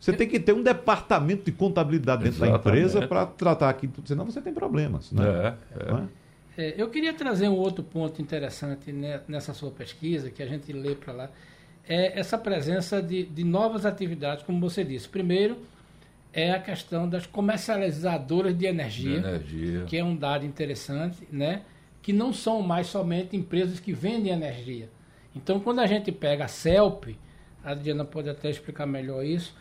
[0.00, 2.64] você tem que ter um departamento de contabilidade dentro Exatamente.
[2.64, 5.12] da empresa para tratar aquilo, senão você tem problemas.
[5.12, 5.22] Né?
[5.76, 6.20] É, é.
[6.56, 8.92] É, eu queria trazer um outro ponto interessante
[9.28, 11.30] nessa sua pesquisa, que a gente lê para lá.
[11.88, 15.08] é essa presença de, de novas atividades, como você disse.
[15.08, 15.56] Primeiro,
[16.32, 19.84] é a questão das comercializadoras de energia, De energia.
[19.84, 21.62] que é um dado interessante, né?
[22.02, 24.88] que não são mais somente empresas que vendem energia.
[25.36, 27.16] Então, quando a gente pega a CELP,
[27.62, 29.54] a Adriana pode até explicar melhor isso,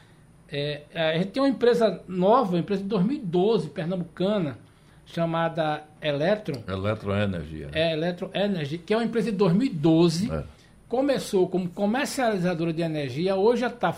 [0.51, 4.57] é, a gente tem uma empresa nova, uma empresa de 2012, pernambucana,
[5.05, 7.67] chamada Electron, Eletroenergia.
[7.67, 7.71] né?
[7.73, 10.43] é Electro Energy, que é uma empresa de 2012, É.
[10.87, 13.93] começou como comercializadora de energia, hoje já está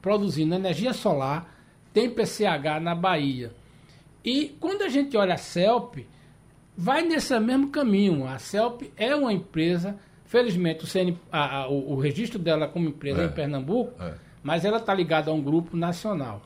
[0.00, 1.52] produzindo energia solar,
[1.92, 3.50] tem PCH na Bahia.
[4.24, 6.06] E quando a gente olha a CELP,
[6.76, 8.26] vai nesse mesmo caminho.
[8.26, 12.88] A CELP é uma empresa, felizmente o, CN, a- a- o, o registro dela como
[12.88, 13.26] empresa É.
[13.26, 14.14] em Pernambuco, É.
[14.42, 16.42] mas ela está ligada a um grupo nacional.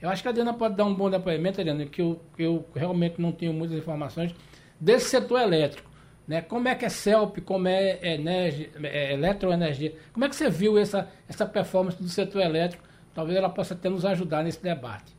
[0.00, 3.20] Eu acho que a Adriana pode dar um bom depoimento, Adriana, que eu, eu realmente
[3.20, 4.34] não tenho muitas informações
[4.80, 5.90] desse setor elétrico.
[6.26, 6.40] Né?
[6.40, 9.94] Como é que é CELP, como é, energia, é eletroenergia?
[10.12, 12.84] Como é que você viu essa, essa performance do setor elétrico?
[13.14, 15.14] Talvez ela possa até nos ajudar nesse debate.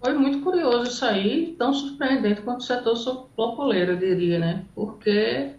[0.00, 4.64] Foi muito curioso isso aí, tão surpreendente quanto o setor sopoleiro, eu diria, né?
[4.74, 5.52] Porque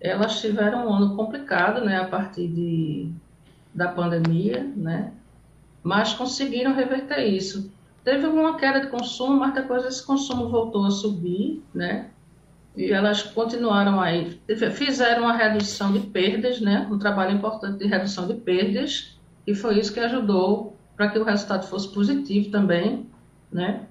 [0.00, 3.10] elas tiveram um ano complicado, né, a partir de,
[3.76, 5.12] da pandemia, né?
[5.82, 7.70] Mas conseguiram reverter isso.
[8.02, 12.08] Teve uma queda de consumo, mas depois esse consumo voltou a subir, né?
[12.76, 14.40] E elas continuaram aí,
[14.74, 16.86] fizeram uma redução de perdas, né?
[16.90, 21.24] Um trabalho importante de redução de perdas, e foi isso que ajudou para que o
[21.24, 23.06] resultado fosse positivo também,
[23.52, 23.86] né?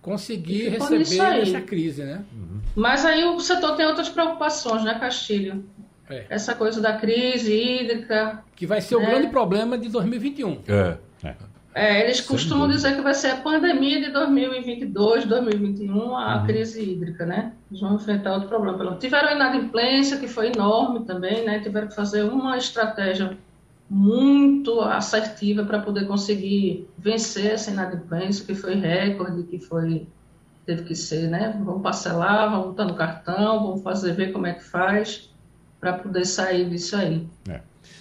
[0.00, 1.42] Conseguir E nisso receber aí.
[1.42, 2.24] essa crise, né?
[2.74, 5.64] Mas aí o setor tem outras preocupações, né, Castilho?
[6.10, 6.24] É.
[6.28, 8.42] Essa coisa da crise hídrica.
[8.56, 9.06] Que vai ser o É.
[9.06, 10.58] grande problema de 2021.
[10.68, 10.96] É.
[11.74, 17.24] É, eles costumam dizer que vai ser a pandemia de 2022, 2021, a crise hídrica,
[17.24, 17.52] né?
[17.70, 18.96] Eles vão enfrentar outro problema.
[18.96, 21.60] Tiveram a inadimplência, que foi enorme também, né?
[21.60, 23.36] Tiveram que fazer uma estratégia
[23.88, 30.06] muito assertiva para poder conseguir vencer essa inadimplência, que foi recorde, que foi
[30.66, 31.58] teve que ser, né?
[31.64, 35.30] Vamos parcelar, vamos botar no cartão, vamos fazer ver como é que faz
[35.80, 37.26] para poder sair disso aí.
[37.48, 37.60] É.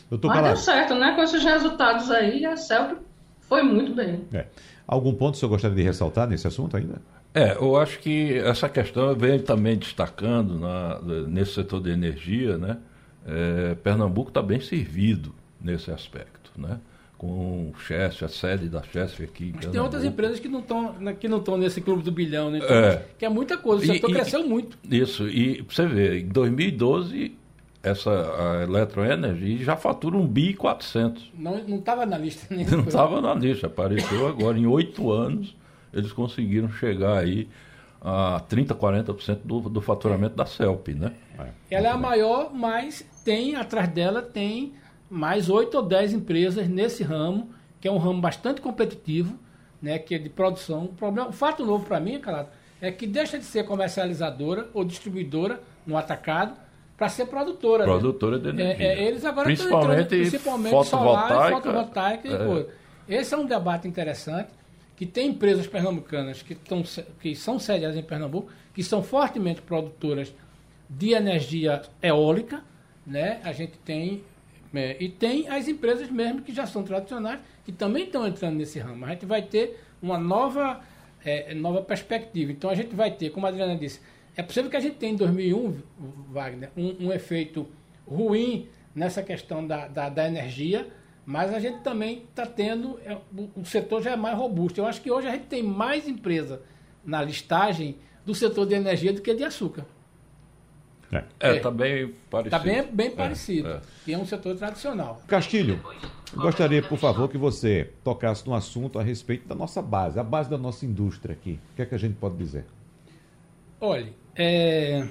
[0.09, 1.13] Doutor Mas deu Calado, certo, né?
[1.15, 2.97] Com esses resultados aí, a CELP
[3.41, 4.21] foi muito bem.
[4.33, 4.45] é.
[4.87, 6.95] algum ponto que o senhor gostaria de ressaltar nesse assunto ainda?
[7.33, 12.77] É, eu acho que essa questão vem também destacando na- nesse setor de energia, né?
[13.27, 16.79] É, Pernambuco está bem servido nesse aspecto, né?
[17.17, 19.45] Com o Chess, a sede da Chess aqui.
[19.49, 22.49] em Mas tem outras empresas que não estão que não estão nesse clube do bilhão,
[22.49, 22.59] né?
[22.59, 23.03] Então, É.
[23.19, 23.81] Que é muita coisa.
[23.81, 24.77] O E- setor e- cresceu muito.
[24.89, 27.36] Isso, e você ver, em 2012,
[27.83, 31.31] essa a Eletroenergy já fatura um bi e 400.
[31.33, 34.57] Não não estava na lista nem Não estava na lista, apareceu agora.
[34.57, 35.55] Em oito anos,
[35.93, 37.47] eles conseguiram chegar aí
[38.01, 41.13] a 30%, 40% do, do faturamento da CELP, né?
[41.69, 44.73] Ela é a maior, mas tem atrás dela tem
[45.09, 49.37] mais oito ou dez empresas nesse ramo, que é um ramo bastante competitivo,
[49.81, 50.85] né, que é de produção.
[50.85, 52.49] O problema, o fato novo para mim, Calado,
[52.81, 56.57] é que deixa de ser comercializadora ou distribuidora no atacado
[56.97, 57.85] para ser produtora.
[57.85, 57.91] né?
[57.91, 58.85] Produtora de energia.
[58.85, 60.85] É, é, eles agora estão Principalmente entrando, principalmente solar,
[61.29, 61.55] fotovoltaica.
[61.61, 62.37] fotovoltaica e É.
[62.45, 62.69] coisa.
[63.07, 64.49] Esse é um debate interessante,
[64.95, 66.83] que tem empresas pernambucanas que, tão,
[67.21, 70.33] que são sediadas em Pernambuco, que são fortemente produtoras
[70.89, 72.63] de energia eólica,
[73.05, 73.39] né?
[73.43, 74.23] A gente tem
[74.73, 78.77] é, e tem as empresas mesmo que já são tradicionais, que também estão entrando nesse
[78.79, 79.05] ramo.
[79.05, 80.81] A gente vai ter uma nova,
[81.23, 82.51] é, nova perspectiva.
[82.51, 84.01] Então a gente vai ter, como a Adriana disse,
[84.37, 85.75] é possível que a gente tenha em 2001,
[86.31, 87.67] Wagner, um, um efeito
[88.07, 90.87] ruim nessa questão da, da, da energia,
[91.25, 94.79] mas a gente também está tendo, é, o, o setor já é mais robusto.
[94.79, 96.61] Eu acho que hoje a gente tem mais empresa
[97.03, 99.85] na listagem do setor de energia do que de açúcar.
[101.11, 101.23] É.
[101.39, 101.59] É, É.
[101.59, 102.55] tá bem parecido.
[102.55, 103.69] Está bem, bem É, parecido.
[103.69, 103.81] é.
[104.05, 105.21] E é um setor tradicional.
[105.27, 105.79] Castilho,
[106.33, 110.49] gostaria, por favor, que você tocasse no assunto a respeito da nossa base, a base
[110.49, 111.59] da nossa indústria aqui.
[111.71, 112.65] O que é que a gente pode dizer?
[113.79, 115.07] Olha, é,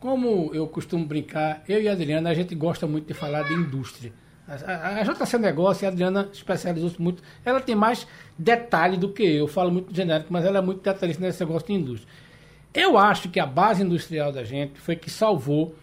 [0.00, 3.54] como eu costumo brincar, eu e a Adriana, a gente gosta muito de falar de
[3.54, 4.12] indústria.
[4.46, 7.22] A, a, a JC Negócio, a Adriana especializou-se muito.
[7.44, 8.06] Ela tem mais
[8.38, 9.36] detalhe do que eu.
[9.36, 12.12] Eu falo muito genérico, mas ela é muito detalhista nesse negócio de indústria.
[12.74, 15.74] Eu acho que a base industrial da gente foi que salvou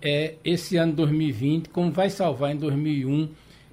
[0.00, 3.28] é, esse ano 2020, como vai salvar em 2001.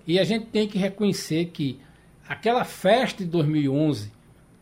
[0.07, 1.79] E a gente tem que reconhecer que
[2.27, 4.11] aquela festa de 2011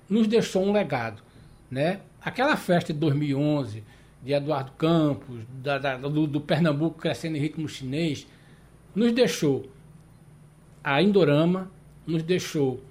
[0.09, 1.23] nos deixou um legado,
[1.71, 2.01] né?
[2.23, 3.83] Aquela festa de 2011
[4.23, 8.25] de Eduardo Campos, da, da- do, do Pernambuco crescendo em ritmo chinês,
[8.95, 9.69] nos deixou
[10.83, 11.69] a Indorama,
[12.07, 12.81] nos deixou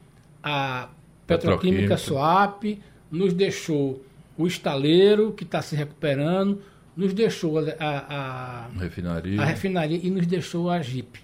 [0.42, 0.88] a
[1.26, 1.96] Petroquímica Petroquímica.
[1.96, 2.64] Soap,
[3.10, 4.04] nos deixou
[4.36, 6.60] o estaleiro que está se recuperando,
[6.96, 9.40] nos deixou a, a, refinaria.
[9.40, 11.20] a refinaria e nos deixou a Jeep.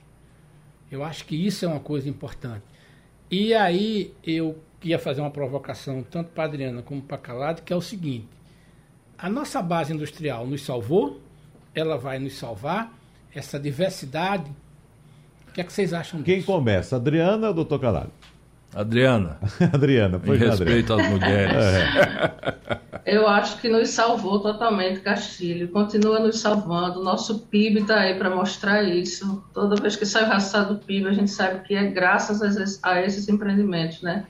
[0.90, 2.62] Eu acho que isso é uma coisa importante.
[3.30, 7.76] E aí eu ia fazer uma provocação tanto para Adriana como para Calado, que é
[7.76, 8.28] o seguinte:
[9.18, 11.20] a nossa base industrial nos salvou,
[11.74, 12.92] ela vai nos salvar,
[13.34, 14.50] essa diversidade.
[15.48, 16.46] O que é que vocês acham Quem disso?
[16.46, 18.10] começa, Adriana ou doutor Calado?
[18.74, 19.38] Adriana,
[19.72, 20.64] Adriana, em pois não, Adriana.
[20.64, 21.56] respeito às mulheres.
[23.10, 27.02] Eu acho que nos salvou totalmente Castilho, continua nos salvando.
[27.02, 29.42] Nosso PIB está aí para mostrar isso.
[29.54, 32.42] Toda vez que sai o resultado do PIB, a gente sabe que é graças
[32.82, 34.26] a esses, empreendimentos, né?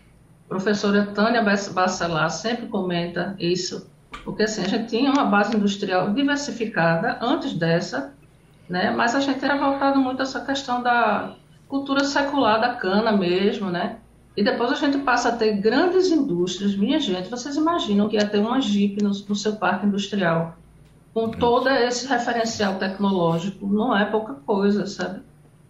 [0.46, 3.90] A professora Tânia Bacelar sempre comenta isso,
[4.24, 8.14] porque assim, a gente tinha uma base industrial diversificada antes dessa,
[8.68, 8.92] né?
[8.92, 11.34] Mas a gente era voltado muito a essa questão da
[11.66, 13.96] cultura secular da cana mesmo, né?
[14.36, 16.76] E depois a gente passa a ter grandes indústrias.
[16.76, 20.56] Minha gente, vocês imaginam que ia ter uma Jeep no, no seu parque industrial
[21.12, 23.66] com todo esse referencial tecnológico?
[23.66, 25.20] Não é pouca coisa, sabe?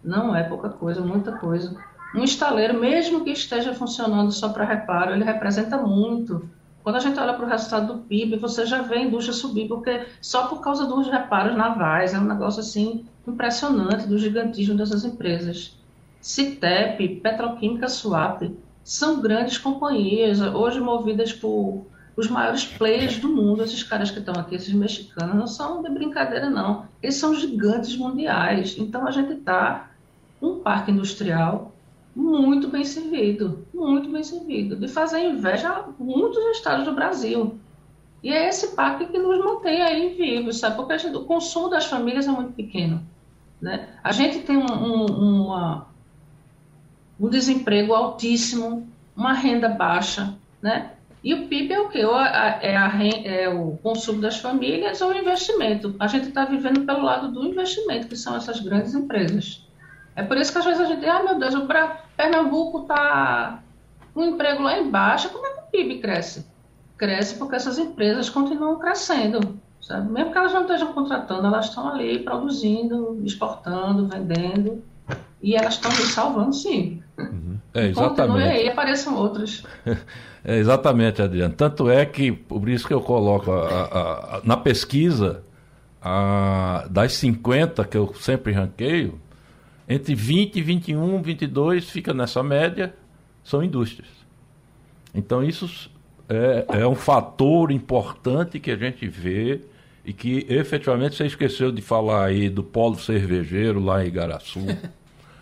[0.03, 1.75] Não é pouca coisa, muita coisa.
[2.15, 6.49] Um estaleiro, mesmo que esteja funcionando só para reparo, ele representa muito.
[6.83, 9.67] Quando a gente olha para o resultado do PIB, você já vê a indústria subir,
[9.67, 15.05] porque só por causa dos reparos navais, é um negócio assim impressionante do gigantismo dessas
[15.05, 15.77] empresas.
[16.21, 18.51] Citep, Petroquímica Suap,
[18.83, 23.63] são grandes companhias, hoje movidas por os maiores players do mundo.
[23.63, 26.85] Esses caras que estão aqui, esses mexicanos, não são de brincadeira, não.
[27.01, 28.75] Eles são gigantes mundiais.
[28.77, 29.91] Então a gente está
[30.41, 31.73] um parque industrial
[32.15, 37.57] muito bem servido, muito bem servido, de fazer inveja a muitos estados do Brasil.
[38.21, 40.75] E é esse parque que nos mantém aí vivos, sabe?
[40.75, 43.01] Porque gente, o consumo das famílias é muito pequeno.
[43.61, 43.87] Né?
[44.03, 45.87] A gente tem um, um, uma,
[47.19, 50.91] um desemprego altíssimo, uma renda baixa, né?
[51.21, 52.01] E o PIB é o quê?
[52.61, 55.93] É, é, o consumo das famílias ou o investimento.
[55.99, 59.67] A gente está vivendo pelo lado do investimento, que são essas grandes empresas.
[60.15, 61.67] É por isso que às vezes a gente diz, ah, meu Deus, o
[62.15, 63.61] Pernambuco está
[64.13, 66.45] com um emprego lá embaixo, como é que o PIB cresce?
[66.97, 69.59] Cresce porque essas empresas continuam crescendo.
[69.81, 70.11] Sabe?
[70.11, 74.83] Mesmo que elas não estejam contratando, elas estão ali produzindo, exportando, vendendo.
[75.41, 77.01] E elas estão nos salvando, sim.
[77.17, 77.57] Uhum.
[77.73, 78.17] É, exatamente.
[78.17, 79.63] Continue aí, apareçam outras.
[80.41, 81.53] É, exatamente, Adriano.
[81.53, 85.43] Tanto é que, por isso que eu coloco a, a, a, na pesquisa,
[86.89, 89.19] das 50 que eu sempre ranqueio,
[89.87, 92.93] entre 20, 21, 22 fica nessa média,
[93.43, 94.09] são indústrias.
[95.13, 95.91] Então, isso
[96.29, 99.61] é, é um fator importante que a gente vê
[100.05, 104.59] e que efetivamente você esqueceu de falar aí do polo cervejeiro lá em Igaraçu.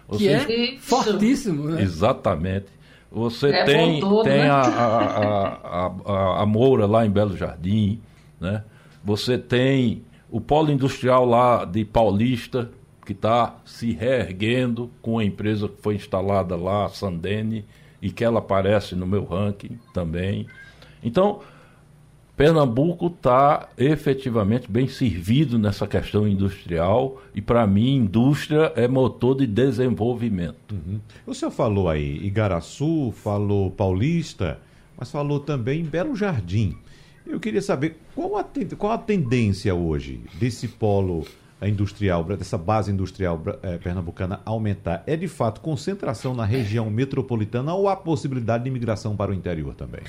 [0.08, 0.46] Você...
[0.46, 1.82] Que é fortíssimo, né?
[1.82, 2.68] Exatamente.
[3.12, 4.50] Você é tem, todo, tem né?
[4.52, 8.00] a, a, a, a, Moura lá em Belo Jardim,
[8.40, 8.64] né?
[9.04, 12.70] Você tem o polo industrial lá de Paulista,
[13.06, 17.66] que está se reerguendo com a empresa que foi instalada lá, a Sandene,
[18.02, 20.46] e que ela aparece no meu ranking também.
[21.02, 21.40] Então,
[22.38, 29.48] Pernambuco está efetivamente bem servido nessa questão industrial e, para mim, indústria é motor de
[29.48, 30.72] desenvolvimento.
[30.72, 31.00] Uhum.
[31.26, 34.60] O senhor falou aí Igaraçu, falou Paulista,
[34.96, 36.78] mas falou também Belo Jardim.
[37.26, 38.46] Eu queria saber qual a,
[38.78, 41.26] qual a tendência hoje desse polo
[41.60, 45.04] industrial, dessa base industrial eh, pernambucana aumentar?
[45.08, 49.74] É de fato concentração na região metropolitana ou há possibilidade de imigração para o interior
[49.74, 50.02] também?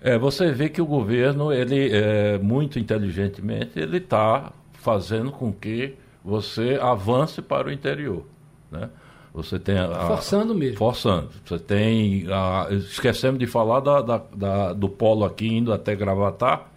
[0.00, 5.94] É, você vê que o governo, ele é, muito inteligentemente, ele está fazendo com que
[6.24, 8.24] você avance para o interior,
[8.70, 8.90] né?
[9.36, 10.78] Você tem a, forçando mesmo.
[10.78, 11.28] Forçando.
[11.44, 12.26] Você tem.
[12.32, 16.70] A, esquecemos de falar da, da, da, do polo aqui indo até Gravatar,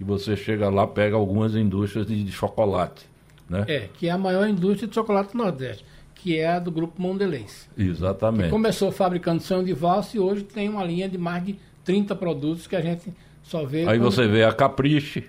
[0.00, 3.06] e você chega lá, pega algumas indústrias de, de, chocolate.
[3.48, 3.64] Né?
[3.68, 5.84] É, que é a maior indústria de chocolate do Nordeste,
[6.16, 7.68] que é a do grupo Mondelez.
[7.78, 8.46] Exatamente.
[8.46, 12.14] Que começou fabricando sonho de valsa e hoje tem uma linha de mais de 30
[12.16, 13.12] produtos que a gente
[13.42, 13.88] só vê.
[13.88, 15.24] Aí você vê a Capriche.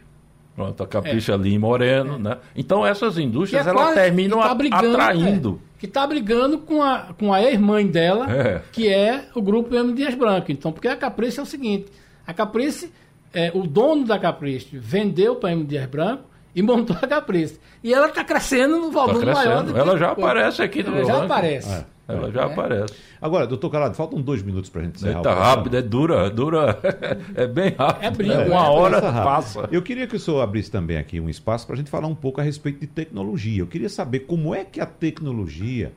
[0.56, 1.34] Pronto, a Capriche é.
[1.34, 2.20] ali em Moreno, é.
[2.20, 2.38] né?
[2.56, 5.62] Então essas indústrias, é elas terminam tá brigando, atraindo.
[5.76, 8.62] É, que está brigando com a, com a ex-mãe dela, é.
[8.72, 9.94] que é o grupo M.
[9.94, 10.52] Dias Branco.
[10.52, 11.92] Então, porque a Caprice é o seguinte,
[12.26, 12.92] a Caprice,
[13.34, 15.64] é, o dono da Caprice vendeu para M.
[15.64, 16.24] Dias Branco
[16.56, 17.60] e montou a Caprice.
[17.84, 19.50] E ela está crescendo no volume tá crescendo.
[19.50, 19.64] maior.
[19.64, 21.86] Do que ela já aparece aqui no Ela já aparece.
[22.08, 22.14] É.
[22.14, 22.46] Ela já é.
[22.46, 22.94] aparece.
[23.22, 25.20] Agora, doutor Calado, faltam dois minutos para a gente encerrar.
[25.20, 26.80] Está rápido, é dura, dura,
[27.36, 28.06] é bem rápido.
[28.06, 29.70] É brinco, é, uma hora passa.
[29.72, 32.16] Eu queria que o senhor abrisse também aqui um espaço para a gente falar um
[32.16, 33.62] pouco a respeito de tecnologia.
[33.62, 35.94] Eu queria saber como é que a tecnologia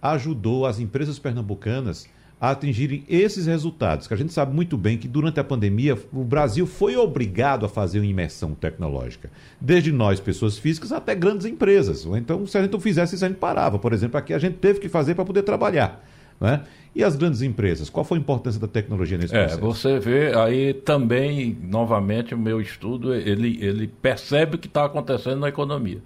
[0.00, 2.06] ajudou as empresas pernambucanas
[2.40, 6.22] a atingirem esses resultados, que a gente sabe muito bem que durante a pandemia o
[6.22, 12.04] Brasil foi obrigado a fazer uma imersão tecnológica, desde nós, pessoas físicas, até grandes empresas.
[12.04, 13.78] Então, se a gente não fizesse isso, a gente parava.
[13.78, 16.04] Por exemplo, aqui a gente teve que fazer para poder trabalhar.
[16.38, 16.62] Né?
[16.94, 17.88] E as grandes empresas?
[17.88, 19.60] Qual foi a importância da tecnologia nesse é, processo?
[19.60, 25.40] Você vê aí também, novamente, o meu estudo, ele, ele percebe o que está acontecendo
[25.40, 26.02] na economia.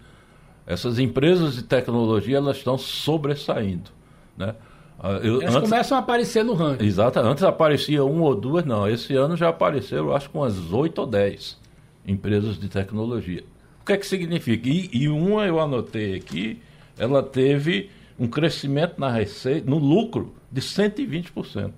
[0.65, 3.91] Essas empresas de tecnologia, elas estão sobressaindo.
[4.39, 4.55] Né?
[5.03, 6.85] Ah, eu, Elas antes, começam a aparecer no ranking.
[6.85, 8.87] Exato, antes aparecia um ou duas, não.
[8.87, 11.59] Esse ano já apareceram, acho que umas oito ou dez
[12.07, 13.43] empresas de tecnologia.
[13.81, 14.69] O que é que significa?
[14.69, 16.61] E, e, uma eu anotei aqui,
[16.99, 17.89] ela teve
[18.19, 21.73] um crescimento na receita, no lucro, de 120%.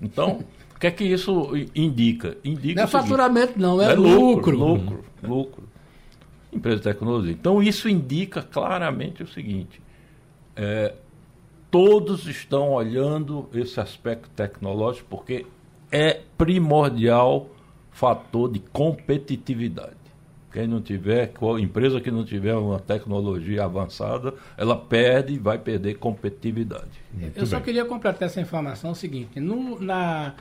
[0.00, 0.44] Então,
[0.76, 2.36] o que é que isso indica?
[2.44, 4.56] indica não é faturamento, não, é, é lucro.
[4.56, 5.68] Lucro, lucro, lucro.
[6.52, 7.32] Empresa de tecnologia.
[7.32, 9.82] Então, isso indica claramente o seguinte:
[10.54, 10.94] é,
[11.74, 15.44] todos estão olhando esse aspecto tecnológico porque
[15.90, 17.48] é primordial
[17.90, 19.96] fator de competitividade.
[20.52, 25.58] Quem não tiver, qual empresa que não tiver uma tecnologia avançada, ela perde e vai
[25.58, 26.92] perder competitividade.
[27.12, 30.32] Muito Eu só queria completar essa informação o seguinte, no, na,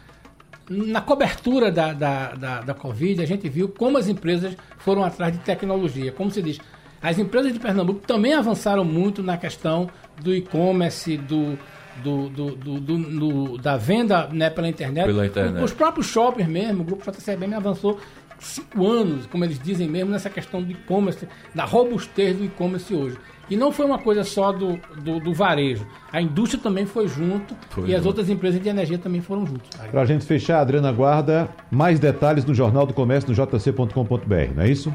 [0.69, 5.33] na cobertura da, da, da, da Covid, a gente viu como as empresas foram atrás
[5.33, 6.11] de tecnologia.
[6.11, 6.59] Como se diz,
[7.03, 9.89] as empresas de Pernambuco também avançaram muito na questão
[10.21, 11.57] do e-commerce, do,
[12.01, 15.05] do, do, do, do, da venda né, pela internet.
[15.05, 15.63] Pela internet.
[15.63, 17.99] Os próprios shoppers mesmo, o grupo JCBM avançou
[18.39, 23.17] cinco anos, como eles dizem mesmo, nessa questão do e-commerce, da robustez do e-commerce hoje.
[23.49, 25.85] E não foi uma coisa só do, do, do varejo.
[26.11, 27.99] A indústria também foi junto foi e junto.
[27.99, 29.69] as outras empresas de energia também foram juntos.
[29.91, 34.63] Para a gente fechar, Adriana Guarda, mais detalhes no Jornal do Comércio no jc.com.br, não
[34.63, 34.93] é isso?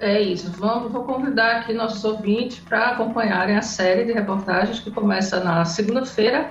[0.00, 0.50] É isso.
[0.58, 5.64] Vamos, vou convidar aqui nossos ouvintes para acompanharem a série de reportagens que começa na
[5.64, 6.50] segunda-feira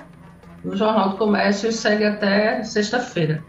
[0.64, 3.42] no Jornal do Comércio e segue até sexta-feira.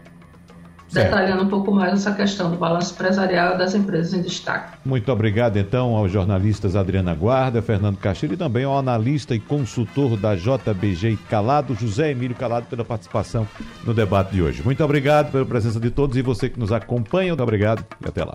[0.90, 4.78] Detalhando um pouco mais essa questão do balanço empresarial das empresas em destaque.
[4.86, 10.16] Muito obrigado, então, aos jornalistas Adriana Guarda, Fernando Castilho e também ao analista e consultor
[10.16, 13.46] da JBG Calado, José Emílio Calado, pela participação
[13.84, 14.62] no debate de hoje.
[14.62, 17.32] Muito obrigado pela presença de todos e você que nos acompanha.
[17.32, 18.34] Muito obrigado e até lá.